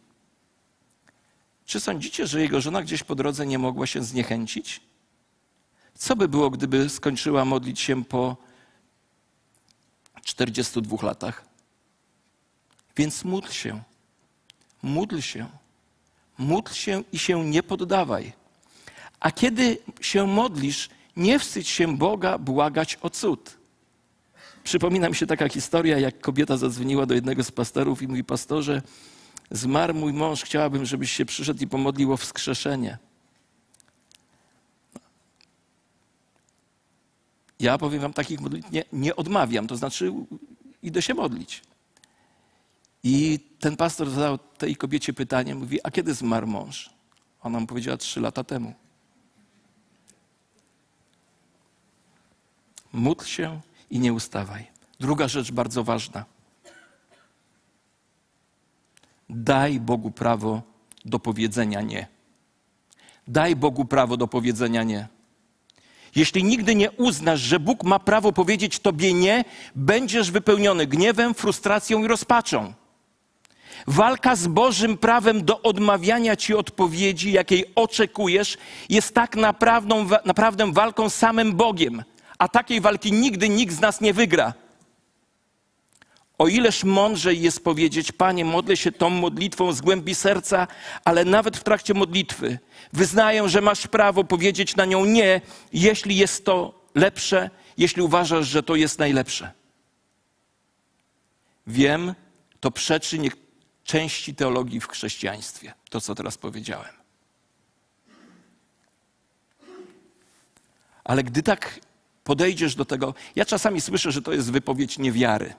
Czy 1.65 1.81
sądzicie, 1.81 2.27
że 2.27 2.41
jego 2.41 2.61
żona 2.61 2.83
gdzieś 2.83 3.03
po 3.03 3.15
drodze 3.15 3.47
nie 3.47 3.59
mogła 3.59 3.87
się 3.87 4.05
zniechęcić? 4.05 4.81
Co 5.95 6.17
by 6.17 6.29
było, 6.29 6.51
gdyby 6.51 6.89
skończyła 6.89 7.45
modlić 7.45 7.81
się 7.81 8.05
po 8.05 8.37
42 10.23 11.07
latach? 11.07 11.45
Więc 12.97 13.25
módl 13.25 13.51
się, 13.51 13.83
módl 14.83 15.21
się, 15.21 15.47
módl 16.39 16.73
się 16.73 17.03
i 17.13 17.19
się 17.19 17.45
nie 17.45 17.63
poddawaj. 17.63 18.33
A 19.21 19.31
kiedy 19.31 19.79
się 20.01 20.27
modlisz, 20.27 20.91
nie 21.17 21.39
wstydź 21.39 21.69
się 21.69 21.97
Boga 21.97 22.39
błagać 22.39 22.99
o 23.03 23.11
cud. 23.11 23.63
Przypomina 24.64 25.09
mi 25.09 25.14
się 25.14 25.27
taka 25.27 25.48
historia, 25.48 25.98
jak 25.98 26.20
kobieta 26.20 26.57
zadzwoniła 26.57 27.07
do 27.07 27.14
jednego 27.14 27.44
z 27.44 27.50
pastorów 27.50 28.03
i 28.03 28.09
mówi, 28.09 28.24
pastorze, 28.24 28.83
zmarł 29.50 29.94
mój 29.94 30.12
mąż, 30.12 30.42
chciałabym, 30.42 30.85
żebyś 30.85 31.12
się 31.12 31.24
przyszedł 31.24 31.64
i 31.64 31.66
pomodlił 31.66 32.12
o 32.12 32.16
wskrzeszenie. 32.16 32.98
Ja 37.61 37.79
powiem 37.79 38.00
wam, 38.00 38.12
takich 38.12 38.40
modlitw 38.40 38.70
nie, 38.70 38.85
nie 38.92 39.16
odmawiam, 39.16 39.66
to 39.66 39.77
znaczy 39.77 40.12
idę 40.83 41.03
się 41.03 41.14
modlić. 41.14 41.62
I 43.03 43.40
ten 43.61 43.77
pastor 43.77 44.11
zadał 44.11 44.38
tej 44.38 44.77
kobiecie 44.77 45.12
pytanie, 45.12 45.55
mówi, 45.55 45.79
a 45.83 45.90
kiedy 45.90 46.14
zmarł 46.14 46.46
mąż? 46.46 46.90
Ona 47.42 47.61
mu 47.61 47.66
powiedziała 47.66 47.96
trzy 47.96 48.20
lata 48.20 48.44
temu. 48.44 48.74
Módl 52.92 53.24
się 53.24 53.61
i 53.95 54.01
nie 54.01 54.13
ustawaj. 54.13 54.67
Druga 55.01 55.29
rzecz 55.29 55.53
bardzo 55.53 55.85
ważna. 55.85 56.25
Daj 59.31 59.81
Bogu 59.81 60.11
prawo 60.11 60.63
do 61.05 61.19
powiedzenia 61.19 61.81
nie. 61.83 62.07
Daj 63.29 63.57
Bogu 63.57 63.85
prawo 63.85 64.17
do 64.17 64.29
powiedzenia 64.29 64.83
nie. 64.83 65.09
Jeśli 66.17 66.45
nigdy 66.45 66.75
nie 66.75 66.91
uznasz, 66.91 67.41
że 67.41 67.61
Bóg 67.61 67.85
ma 67.85 67.99
prawo 67.99 68.33
powiedzieć 68.33 68.79
Tobie 68.79 69.15
nie, 69.15 69.45
będziesz 69.75 70.31
wypełniony 70.31 70.87
gniewem, 70.87 71.35
frustracją 71.35 72.05
i 72.05 72.07
rozpaczą. 72.07 72.73
Walka 73.87 74.37
z 74.37 74.47
Bożym 74.47 74.99
prawem 74.99 75.45
do 75.45 75.63
odmawiania 75.63 76.37
ci 76.37 76.55
odpowiedzi, 76.55 77.33
jakiej 77.33 77.65
oczekujesz, 77.75 78.59
jest 78.89 79.15
tak 79.15 79.37
naprawdę, 80.25 80.73
walką 80.73 81.11
z 81.11 81.15
samym 81.15 81.53
Bogiem. 81.53 82.05
A 82.38 82.49
takiej 82.49 82.81
walki 82.81 83.12
nigdy 83.12 83.49
nikt 83.49 83.75
z 83.75 83.81
nas 83.81 84.01
nie 84.01 84.12
wygra. 84.12 84.55
O 86.38 86.49
ileż 86.49 86.85
mądrzej 86.85 87.42
jest 87.42 87.64
powiedzieć, 87.64 88.12
Panie, 88.12 88.44
modlę 88.44 88.77
się 88.77 88.92
tą 88.92 89.11
modlitwą 89.11 89.73
z 89.73 89.81
głębi 89.81 90.14
serca, 90.14 90.66
ale 91.05 91.25
nawet 91.25 91.57
w 91.57 91.62
trakcie 91.64 91.94
modlitwy 91.94 92.59
wyznaję, 92.92 93.49
że 93.49 93.61
masz 93.61 93.87
prawo 93.87 94.25
powiedzieć 94.25 94.77
na 94.77 94.85
nią 94.85 95.05
nie, 95.05 95.40
jeśli 95.73 96.16
jest 96.16 96.44
to 96.44 96.85
lepsze, 96.94 97.51
jeśli 97.77 98.03
uważasz, 98.03 98.47
że 98.47 98.62
to 98.62 98.77
jest 98.77 98.99
najlepsze. 98.99 99.53
Wiem, 101.66 102.14
to 102.61 102.70
przeczy 102.70 103.18
części 103.85 104.35
teologii 104.35 104.81
w 104.81 104.88
chrześcijaństwie, 104.88 105.75
to 105.90 106.01
co 106.01 106.14
teraz 106.14 106.38
powiedziałem. 106.38 106.94
Ale 111.05 111.23
gdy 111.23 111.42
tak 111.42 111.81
podejdziesz 112.25 112.75
do 112.75 112.85
tego, 112.85 113.15
ja 113.37 113.45
czasami 113.45 113.81
słyszę, 113.81 114.13
że 114.13 114.23
to 114.23 114.33
jest 114.33 114.53
wypowiedź 114.53 114.99
niewiary. 114.99 115.55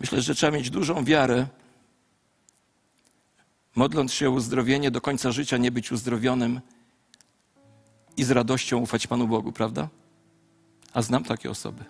Myślę, 0.00 0.22
że 0.22 0.34
trzeba 0.34 0.56
mieć 0.56 0.70
dużą 0.70 1.04
wiarę, 1.04 1.46
modląc 3.74 4.12
się 4.12 4.28
o 4.28 4.32
uzdrowienie 4.32 4.90
do 4.90 5.00
końca 5.00 5.32
życia, 5.32 5.56
nie 5.56 5.70
być 5.70 5.92
uzdrowionym 5.92 6.60
i 8.16 8.24
z 8.24 8.30
radością 8.30 8.78
ufać 8.78 9.06
Panu 9.06 9.28
Bogu, 9.28 9.52
prawda? 9.52 9.88
A 10.92 11.02
znam 11.02 11.24
takie 11.24 11.50
osoby. 11.50 11.84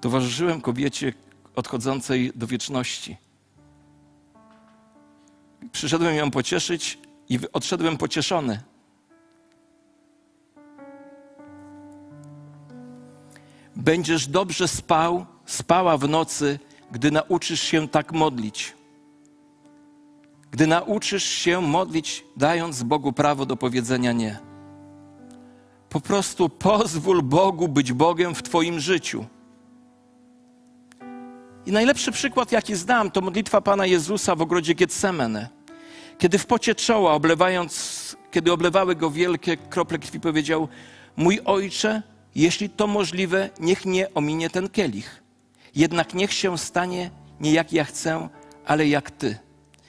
Towarzyszyłem 0.00 0.60
kobiecie 0.60 1.12
odchodzącej 1.56 2.32
do 2.34 2.46
wieczności. 2.46 3.16
Przyszedłem 5.72 6.14
ją 6.14 6.30
pocieszyć 6.30 6.98
i 7.28 7.38
odszedłem 7.52 7.96
pocieszony. 7.96 8.60
Będziesz 13.76 14.26
dobrze 14.26 14.68
spał, 14.68 15.26
spała 15.46 15.96
w 15.98 16.08
nocy, 16.08 16.58
gdy 16.92 17.10
nauczysz 17.10 17.60
się 17.60 17.88
tak 17.88 18.12
modlić. 18.12 18.74
Gdy 20.50 20.66
nauczysz 20.66 21.24
się 21.24 21.60
modlić, 21.60 22.24
dając 22.36 22.82
Bogu 22.82 23.12
prawo 23.12 23.46
do 23.46 23.56
powiedzenia 23.56 24.12
nie. 24.12 24.38
Po 25.88 26.00
prostu 26.00 26.48
pozwól 26.48 27.22
Bogu 27.22 27.68
być 27.68 27.92
Bogiem 27.92 28.34
w 28.34 28.42
Twoim 28.42 28.80
życiu. 28.80 29.26
I 31.66 31.72
najlepszy 31.72 32.12
przykład, 32.12 32.52
jaki 32.52 32.76
znam, 32.76 33.10
to 33.10 33.20
modlitwa 33.20 33.60
Pana 33.60 33.86
Jezusa 33.86 34.34
w 34.34 34.42
ogrodzie 34.42 34.74
Getsemane. 34.74 35.48
Kiedy 36.18 36.38
w 36.38 36.46
pocie 36.46 36.74
czoła, 36.74 37.12
oblewając, 37.12 38.16
kiedy 38.30 38.52
oblewały 38.52 38.96
go 38.96 39.10
wielkie 39.10 39.56
krople 39.56 39.98
krwi, 39.98 40.20
powiedział: 40.20 40.68
Mój 41.16 41.40
ojcze, 41.44 42.02
jeśli 42.34 42.70
to 42.70 42.86
możliwe, 42.86 43.50
niech 43.60 43.84
nie 43.84 44.14
ominie 44.14 44.50
ten 44.50 44.68
kielich. 44.68 45.22
Jednak 45.74 46.14
niech 46.14 46.32
się 46.32 46.58
stanie 46.58 47.10
nie 47.40 47.52
jak 47.52 47.72
ja 47.72 47.84
chcę, 47.84 48.28
ale 48.66 48.88
jak 48.88 49.10
ty. 49.10 49.38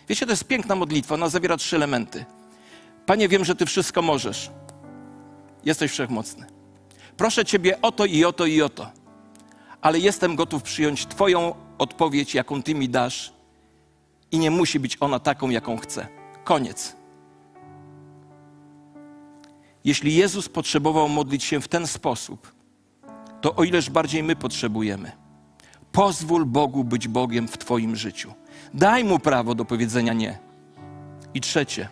Wiecie, 0.10 0.26
to 0.26 0.32
jest 0.32 0.44
piękna 0.44 0.76
modlitwa, 0.76 1.16
ona 1.16 1.30
zawiera 1.30 1.58
trzy 1.58 1.76
elementy. 1.76 2.26
Panie, 3.06 3.28
wiem, 3.28 3.46
że 3.46 3.56
ty 3.56 3.66
wszystko 3.66 4.02
możesz. 4.02 4.52
Jesteś 5.66 5.92
wszechmocny. 5.92 6.46
Proszę 7.18 7.46
ciebie 7.46 7.82
o 7.82 7.92
to 7.92 8.06
i 8.06 8.26
o 8.26 8.34
to 8.34 8.46
i 8.46 8.62
o 8.62 8.70
to. 8.70 9.03
Ale 9.84 10.00
jestem 10.00 10.36
gotów 10.36 10.64
przyjąć 10.64 11.06
twoją 11.06 11.56
odpowiedź, 11.78 12.36
jaką 12.36 12.64
ty 12.64 12.76
mi 12.76 12.90
dasz. 12.90 13.34
I 14.32 14.40
nie 14.40 14.52
musi 14.52 14.80
być 14.80 14.98
ona 15.00 15.20
taką, 15.20 15.50
jaką 15.50 15.78
chcę. 15.78 16.08
Koniec. 16.44 16.96
Jeśli 19.84 20.16
Jezus 20.16 20.50
potrzebował 20.50 21.10
modlić 21.10 21.44
się 21.44 21.62
w 21.62 21.68
ten 21.68 21.88
sposób, 21.88 22.56
to 23.42 23.56
o 23.56 23.64
ileż 23.64 23.90
bardziej 23.90 24.24
my 24.24 24.36
potrzebujemy. 24.36 25.12
Pozwól 25.92 26.46
Bogu 26.46 26.84
być 26.84 27.08
Bogiem 27.08 27.48
w 27.48 27.58
Twoim 27.58 27.96
życiu. 27.96 28.34
Daj 28.74 29.04
mu 29.04 29.20
prawo 29.20 29.56
do 29.56 29.66
powiedzenia 29.66 30.14
nie. 30.14 30.40
I 31.34 31.42
trzecie, 31.42 31.90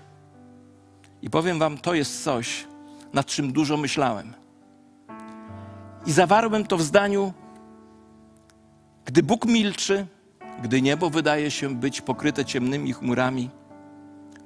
i 1.22 1.30
powiem 1.30 1.60
Wam, 1.60 1.78
to 1.78 1.94
jest 1.94 2.24
coś, 2.24 2.68
nad 3.14 3.26
czym 3.26 3.52
dużo 3.52 3.78
myślałem. 3.78 4.34
I 6.06 6.12
zawarłem 6.12 6.66
to 6.66 6.78
w 6.78 6.82
zdaniu: 6.82 7.34
gdy 9.06 9.24
Bóg 9.24 9.46
milczy, 9.46 10.06
gdy 10.64 10.82
niebo 10.82 11.10
wydaje 11.10 11.52
się 11.52 11.76
być 11.76 12.02
pokryte 12.02 12.46
ciemnymi 12.46 12.94
chmurami, 12.94 13.50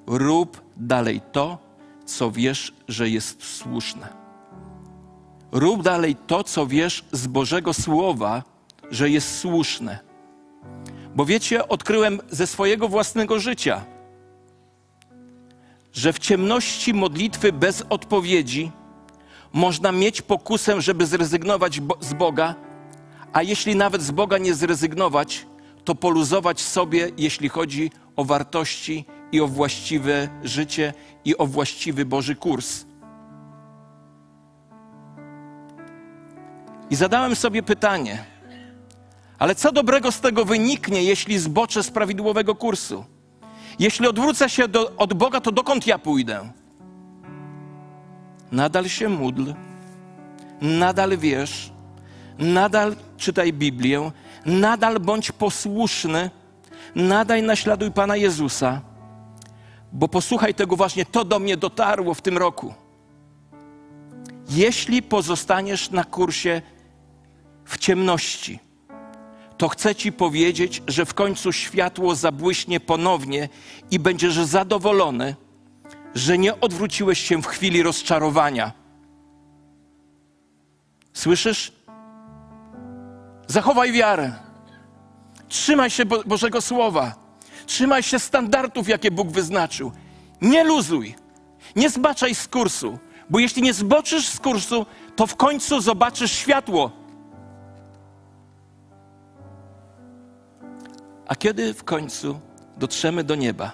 rób 0.08 0.62
dalej 0.78 1.22
to, 1.32 1.58
co 2.06 2.32
wiesz, 2.32 2.74
że 2.88 3.10
jest 3.10 3.44
słuszne. 3.44 4.08
Rób 5.52 5.84
dalej 5.84 6.16
to, 6.28 6.44
co 6.44 6.68
wiesz 6.68 7.06
z 7.12 7.28
Bożego 7.28 7.74
Słowa, 7.74 8.44
że 8.92 9.10
jest 9.10 9.40
słuszne. 9.40 10.00
Bo 11.16 11.26
wiecie, 11.26 11.68
odkryłem 11.68 12.20
ze 12.32 12.48
swojego 12.48 12.88
własnego 12.88 13.40
życia, 13.40 13.86
że 15.94 16.14
w 16.14 16.20
ciemności 16.20 16.94
modlitwy 16.94 17.54
bez 17.54 17.84
odpowiedzi 17.90 18.72
można 19.54 19.92
mieć 19.92 20.22
pokusę, 20.22 20.82
żeby 20.82 21.06
zrezygnować 21.06 21.82
z 22.00 22.14
Boga, 22.14 22.56
a 23.36 23.44
jeśli 23.44 23.76
nawet 23.76 24.02
z 24.02 24.12
Boga 24.12 24.38
nie 24.38 24.54
zrezygnować, 24.54 25.46
to 25.84 25.96
poluzować 25.96 26.62
sobie, 26.62 27.12
jeśli 27.18 27.50
chodzi 27.50 27.92
o 28.16 28.26
wartości 28.26 29.06
i 29.32 29.42
o 29.42 29.48
właściwe 29.48 30.30
życie 30.44 30.94
i 31.26 31.38
o 31.38 31.46
właściwy 31.46 32.06
Boży 32.06 32.36
kurs. 32.36 32.86
I 36.90 36.96
zadałem 36.96 37.36
sobie 37.36 37.64
pytanie, 37.64 38.26
ale 39.40 39.56
co 39.56 39.72
dobrego 39.72 40.12
z 40.12 40.22
tego 40.22 40.46
wyniknie, 40.46 41.04
jeśli 41.04 41.40
zboczę 41.40 41.84
z 41.84 41.92
prawidłowego 41.92 42.56
kursu? 42.56 43.06
Jeśli 43.80 44.08
odwrócę 44.08 44.50
się 44.50 44.68
do, 44.68 44.92
od 44.98 45.14
Boga, 45.14 45.42
to 45.42 45.52
dokąd 45.52 45.88
ja 45.88 46.00
pójdę? 46.00 46.52
Nadal 48.52 48.90
się 48.90 49.10
módl, 49.10 49.54
nadal 50.62 51.18
wierz, 51.18 51.75
nadal 52.40 52.96
czytaj 53.18 53.54
Biblię, 53.54 54.12
nadal 54.46 55.00
bądź 55.00 55.32
posłuszny, 55.32 56.30
nadal 56.96 57.44
naśladuj 57.44 57.92
Pana 57.92 58.16
Jezusa 58.16 58.82
bo 59.96 60.08
posłuchaj 60.08 60.54
tego 60.54 60.76
właśnie, 60.76 61.06
to 61.06 61.26
do 61.26 61.40
mnie 61.40 61.58
dotarło 61.58 62.14
w 62.14 62.22
tym 62.22 62.38
roku. 62.38 62.74
Jeśli 64.50 65.02
pozostaniesz 65.02 65.92
na 65.92 66.04
kursie 66.04 66.62
w 67.66 67.78
ciemności, 67.78 68.60
to 69.58 69.70
chcę 69.70 69.96
Ci 69.96 70.12
powiedzieć, 70.12 70.84
że 70.88 71.06
w 71.06 71.14
końcu 71.14 71.52
światło 71.52 72.16
zabłyśnie 72.16 72.80
ponownie 72.80 73.50
i 73.92 74.00
będziesz 74.00 74.34
zadowolony, 74.34 75.36
że 76.16 76.38
nie 76.38 76.60
odwróciłeś 76.60 77.20
się 77.20 77.42
w 77.42 77.48
chwili 77.48 77.84
rozczarowania. 77.84 78.72
Słyszysz? 81.14 81.72
Zachowaj 83.56 83.92
wiarę. 83.92 84.32
Trzymaj 85.48 85.90
się 85.90 86.06
Bo 86.06 86.24
Bożego 86.24 86.62
Słowa. 86.62 87.16
Trzymaj 87.66 88.04
się 88.04 88.20
standardów, 88.20 88.90
jakie 88.90 89.12
Bóg 89.12 89.28
wyznaczył. 89.32 89.92
Nie 90.42 90.64
luzuj. 90.64 91.16
Nie 91.76 91.90
zbaczaj 91.90 92.36
z 92.36 92.48
kursu, 92.48 93.00
bo 93.30 93.40
jeśli 93.40 93.62
nie 93.62 93.74
zboczysz 93.74 94.28
z 94.28 94.40
kursu, 94.40 94.86
to 95.16 95.28
w 95.28 95.36
końcu 95.36 95.82
zobaczysz 95.82 96.32
światło. 96.32 96.92
A 101.28 101.36
kiedy 101.36 101.74
w 101.74 101.84
końcu 101.84 102.40
dotrzemy 102.78 103.24
do 103.24 103.36
nieba 103.36 103.72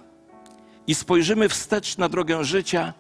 i 0.87 0.95
spojrzymy 0.95 1.49
wstecz 1.49 1.97
na 1.97 2.09
drogę 2.09 2.43
życia 2.43 2.93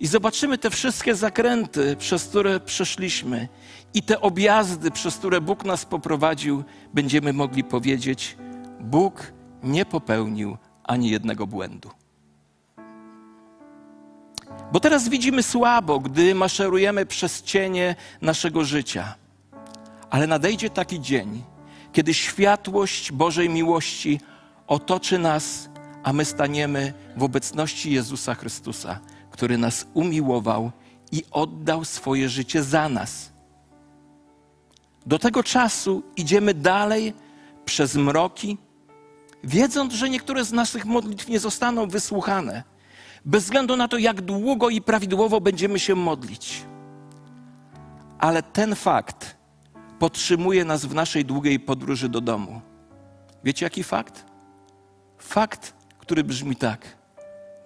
i 0.00 0.06
zobaczymy 0.06 0.58
te 0.58 0.70
wszystkie 0.70 1.14
zakręty, 1.14 1.96
przez 1.96 2.24
które 2.24 2.60
przeszliśmy 2.60 3.48
i 3.94 4.02
te 4.02 4.20
objazdy, 4.20 4.90
przez 4.90 5.16
które 5.16 5.40
Bóg 5.40 5.64
nas 5.64 5.84
poprowadził, 5.84 6.64
będziemy 6.94 7.32
mogli 7.32 7.64
powiedzieć: 7.64 8.36
Bóg 8.80 9.32
nie 9.62 9.84
popełnił 9.84 10.56
ani 10.84 11.10
jednego 11.10 11.46
błędu. 11.46 11.90
Bo 14.72 14.80
teraz 14.80 15.08
widzimy 15.08 15.42
słabo, 15.42 16.00
gdy 16.00 16.34
maszerujemy 16.34 17.06
przez 17.06 17.42
cienie 17.42 17.96
naszego 18.20 18.64
życia. 18.64 19.14
Ale 20.10 20.26
nadejdzie 20.26 20.70
taki 20.70 21.00
dzień, 21.00 21.42
kiedy 21.92 22.14
światłość 22.14 23.12
Bożej 23.12 23.48
miłości 23.48 24.20
otoczy 24.66 25.18
nas, 25.18 25.68
a 26.02 26.12
my 26.12 26.24
staniemy 26.24 26.92
w 27.16 27.22
obecności 27.22 27.92
Jezusa 27.92 28.34
Chrystusa, 28.34 29.00
który 29.38 29.58
nas 29.58 29.86
umiłował 29.94 30.70
i 31.12 31.22
oddał 31.30 31.84
swoje 31.84 32.28
życie 32.28 32.62
za 32.62 32.88
nas. 32.88 33.32
Do 35.06 35.18
tego 35.18 35.42
czasu 35.42 36.02
idziemy 36.16 36.54
dalej 36.54 37.14
przez 37.64 37.96
mroki, 37.96 38.58
wiedząc, 39.44 39.92
że 39.92 40.10
niektóre 40.10 40.44
z 40.44 40.52
naszych 40.52 40.84
modlitw 40.84 41.28
nie 41.28 41.40
zostaną 41.40 41.88
wysłuchane, 41.88 42.62
bez 43.24 43.44
względu 43.44 43.76
na 43.76 43.88
to, 43.88 43.98
jak 43.98 44.20
długo 44.20 44.70
i 44.70 44.80
prawidłowo 44.80 45.40
będziemy 45.40 45.78
się 45.78 45.94
modlić. 45.94 46.64
Ale 48.18 48.42
ten 48.42 48.74
fakt 48.74 49.36
podtrzymuje 49.98 50.64
nas 50.64 50.86
w 50.86 50.94
naszej 50.94 51.24
długiej 51.24 51.60
podróży 51.60 52.08
do 52.08 52.20
domu. 52.20 52.60
Wiecie 53.44 53.66
jaki 53.66 53.84
fakt? 53.84 54.24
Fakt, 55.18 55.74
który 55.98 56.24
brzmi 56.24 56.56
tak. 56.56 56.97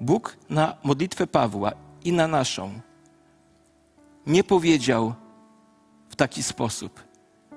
Bóg 0.03 0.37
na 0.51 0.77
modlitwę 0.85 1.27
Pawła 1.27 1.73
i 2.05 2.12
na 2.12 2.29
naszą 2.29 2.81
nie 4.27 4.45
powiedział 4.45 5.15
w 6.09 6.17
taki 6.17 6.43
sposób: 6.43 7.05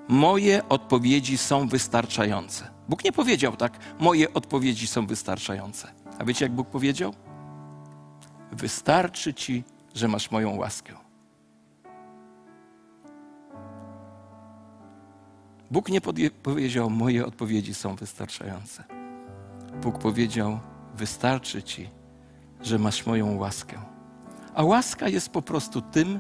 Moje 0.08 0.69
odpowiedzi 0.69 1.38
są 1.38 1.67
wystarczające. 1.67 2.67
Bóg 2.89 3.03
nie 3.03 3.12
powiedział 3.12 3.55
tak: 3.55 3.79
Moje 3.99 4.34
odpowiedzi 4.34 4.88
są 4.88 5.08
wystarczające. 5.08 5.88
A 6.19 6.25
wiecie, 6.25 6.45
jak 6.45 6.51
Bóg 6.51 6.67
powiedział? 6.69 7.13
Wystarczy 8.51 9.34
ci, 9.34 9.63
że 9.95 10.08
masz 10.08 10.31
moją 10.31 10.55
łaskę. 10.55 10.93
Bóg 15.71 15.89
nie 15.89 16.01
powiedział: 16.43 16.89
Moje 16.89 17.25
odpowiedzi 17.25 17.73
są 17.73 17.95
wystarczające. 17.95 18.84
Bóg 19.81 19.99
powiedział: 19.99 20.60
Wystarczy 20.95 21.63
ci, 21.63 21.94
że 22.65 22.80
masz 22.80 23.06
moją 23.06 23.38
łaskę. 23.38 23.78
A 24.54 24.63
łaska 24.63 25.08
jest 25.08 25.30
po 25.30 25.41
prostu 25.41 25.82
tym, 25.82 26.19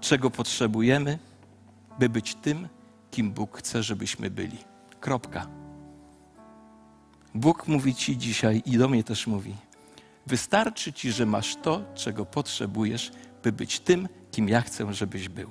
czego 0.00 0.30
potrzebujemy, 0.30 1.18
by 1.98 2.08
być 2.08 2.34
tym, 2.34 2.68
kim 3.10 3.32
Bóg 3.32 3.58
chce, 3.58 3.82
żebyśmy 3.82 4.30
byli. 4.30 4.58
Kropka. 5.00 5.46
Bóg 7.34 7.68
mówi 7.68 7.94
ci 7.94 8.18
dzisiaj 8.18 8.62
i 8.66 8.78
do 8.78 8.88
mnie 8.88 9.04
też 9.04 9.26
mówi: 9.26 9.56
Wystarczy 10.26 10.92
ci, 10.92 11.12
że 11.12 11.26
masz 11.26 11.56
to, 11.56 11.82
czego 11.94 12.26
potrzebujesz, 12.26 13.12
by 13.42 13.52
być 13.52 13.80
tym, 13.80 14.08
kim 14.30 14.48
ja 14.48 14.60
chcę, 14.60 14.94
żebyś 14.94 15.28
był. 15.28 15.50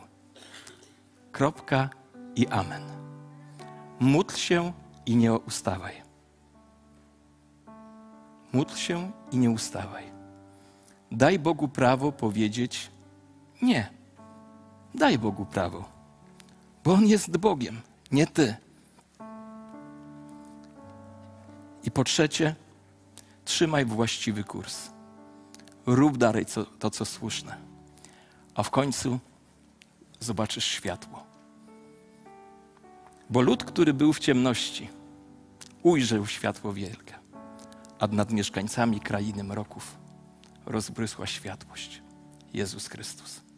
Kropka 1.32 1.90
i 2.36 2.48
amen. 2.48 2.84
Módl 4.00 4.36
się 4.36 4.74
i 5.06 5.16
nie 5.16 5.34
ustawaj. 5.34 6.09
Módl 8.54 8.76
się 8.76 9.12
i 9.32 9.38
nie 9.38 9.50
ustawaj. 9.50 10.04
Daj 11.12 11.40
Bogu 11.40 11.68
prawo 11.68 12.12
powiedzieć 12.12 12.92
nie. 13.62 13.90
Daj 14.96 15.18
Bogu 15.18 15.46
prawo, 15.46 15.90
bo 16.84 16.94
On 16.94 17.06
jest 17.06 17.38
Bogiem, 17.38 17.82
nie 18.12 18.28
ty. 18.28 18.56
I 21.84 21.92
po 21.92 22.04
trzecie, 22.04 22.56
trzymaj 23.46 23.86
właściwy 23.86 24.44
kurs. 24.44 24.90
Rób 25.86 26.18
dalej 26.18 26.46
co, 26.46 26.66
to, 26.66 26.90
co 26.90 27.06
słuszne. 27.06 27.58
A 28.56 28.64
w 28.64 28.70
końcu 28.70 29.20
zobaczysz 30.20 30.66
światło. 30.66 31.24
Bo 33.30 33.42
lud, 33.42 33.64
który 33.64 33.94
był 33.94 34.14
w 34.14 34.20
ciemności, 34.20 34.90
ujrzał 35.84 36.28
światło 36.28 36.74
wielkie, 36.74 37.19
a 38.00 38.08
nad 38.08 38.32
mieszkańcami 38.32 39.00
krainy 39.00 39.44
mroków 39.44 39.98
rozbrysła 40.66 41.28
światłość. 41.28 42.02
Jezus 42.54 42.88
Chrystus. 42.88 43.49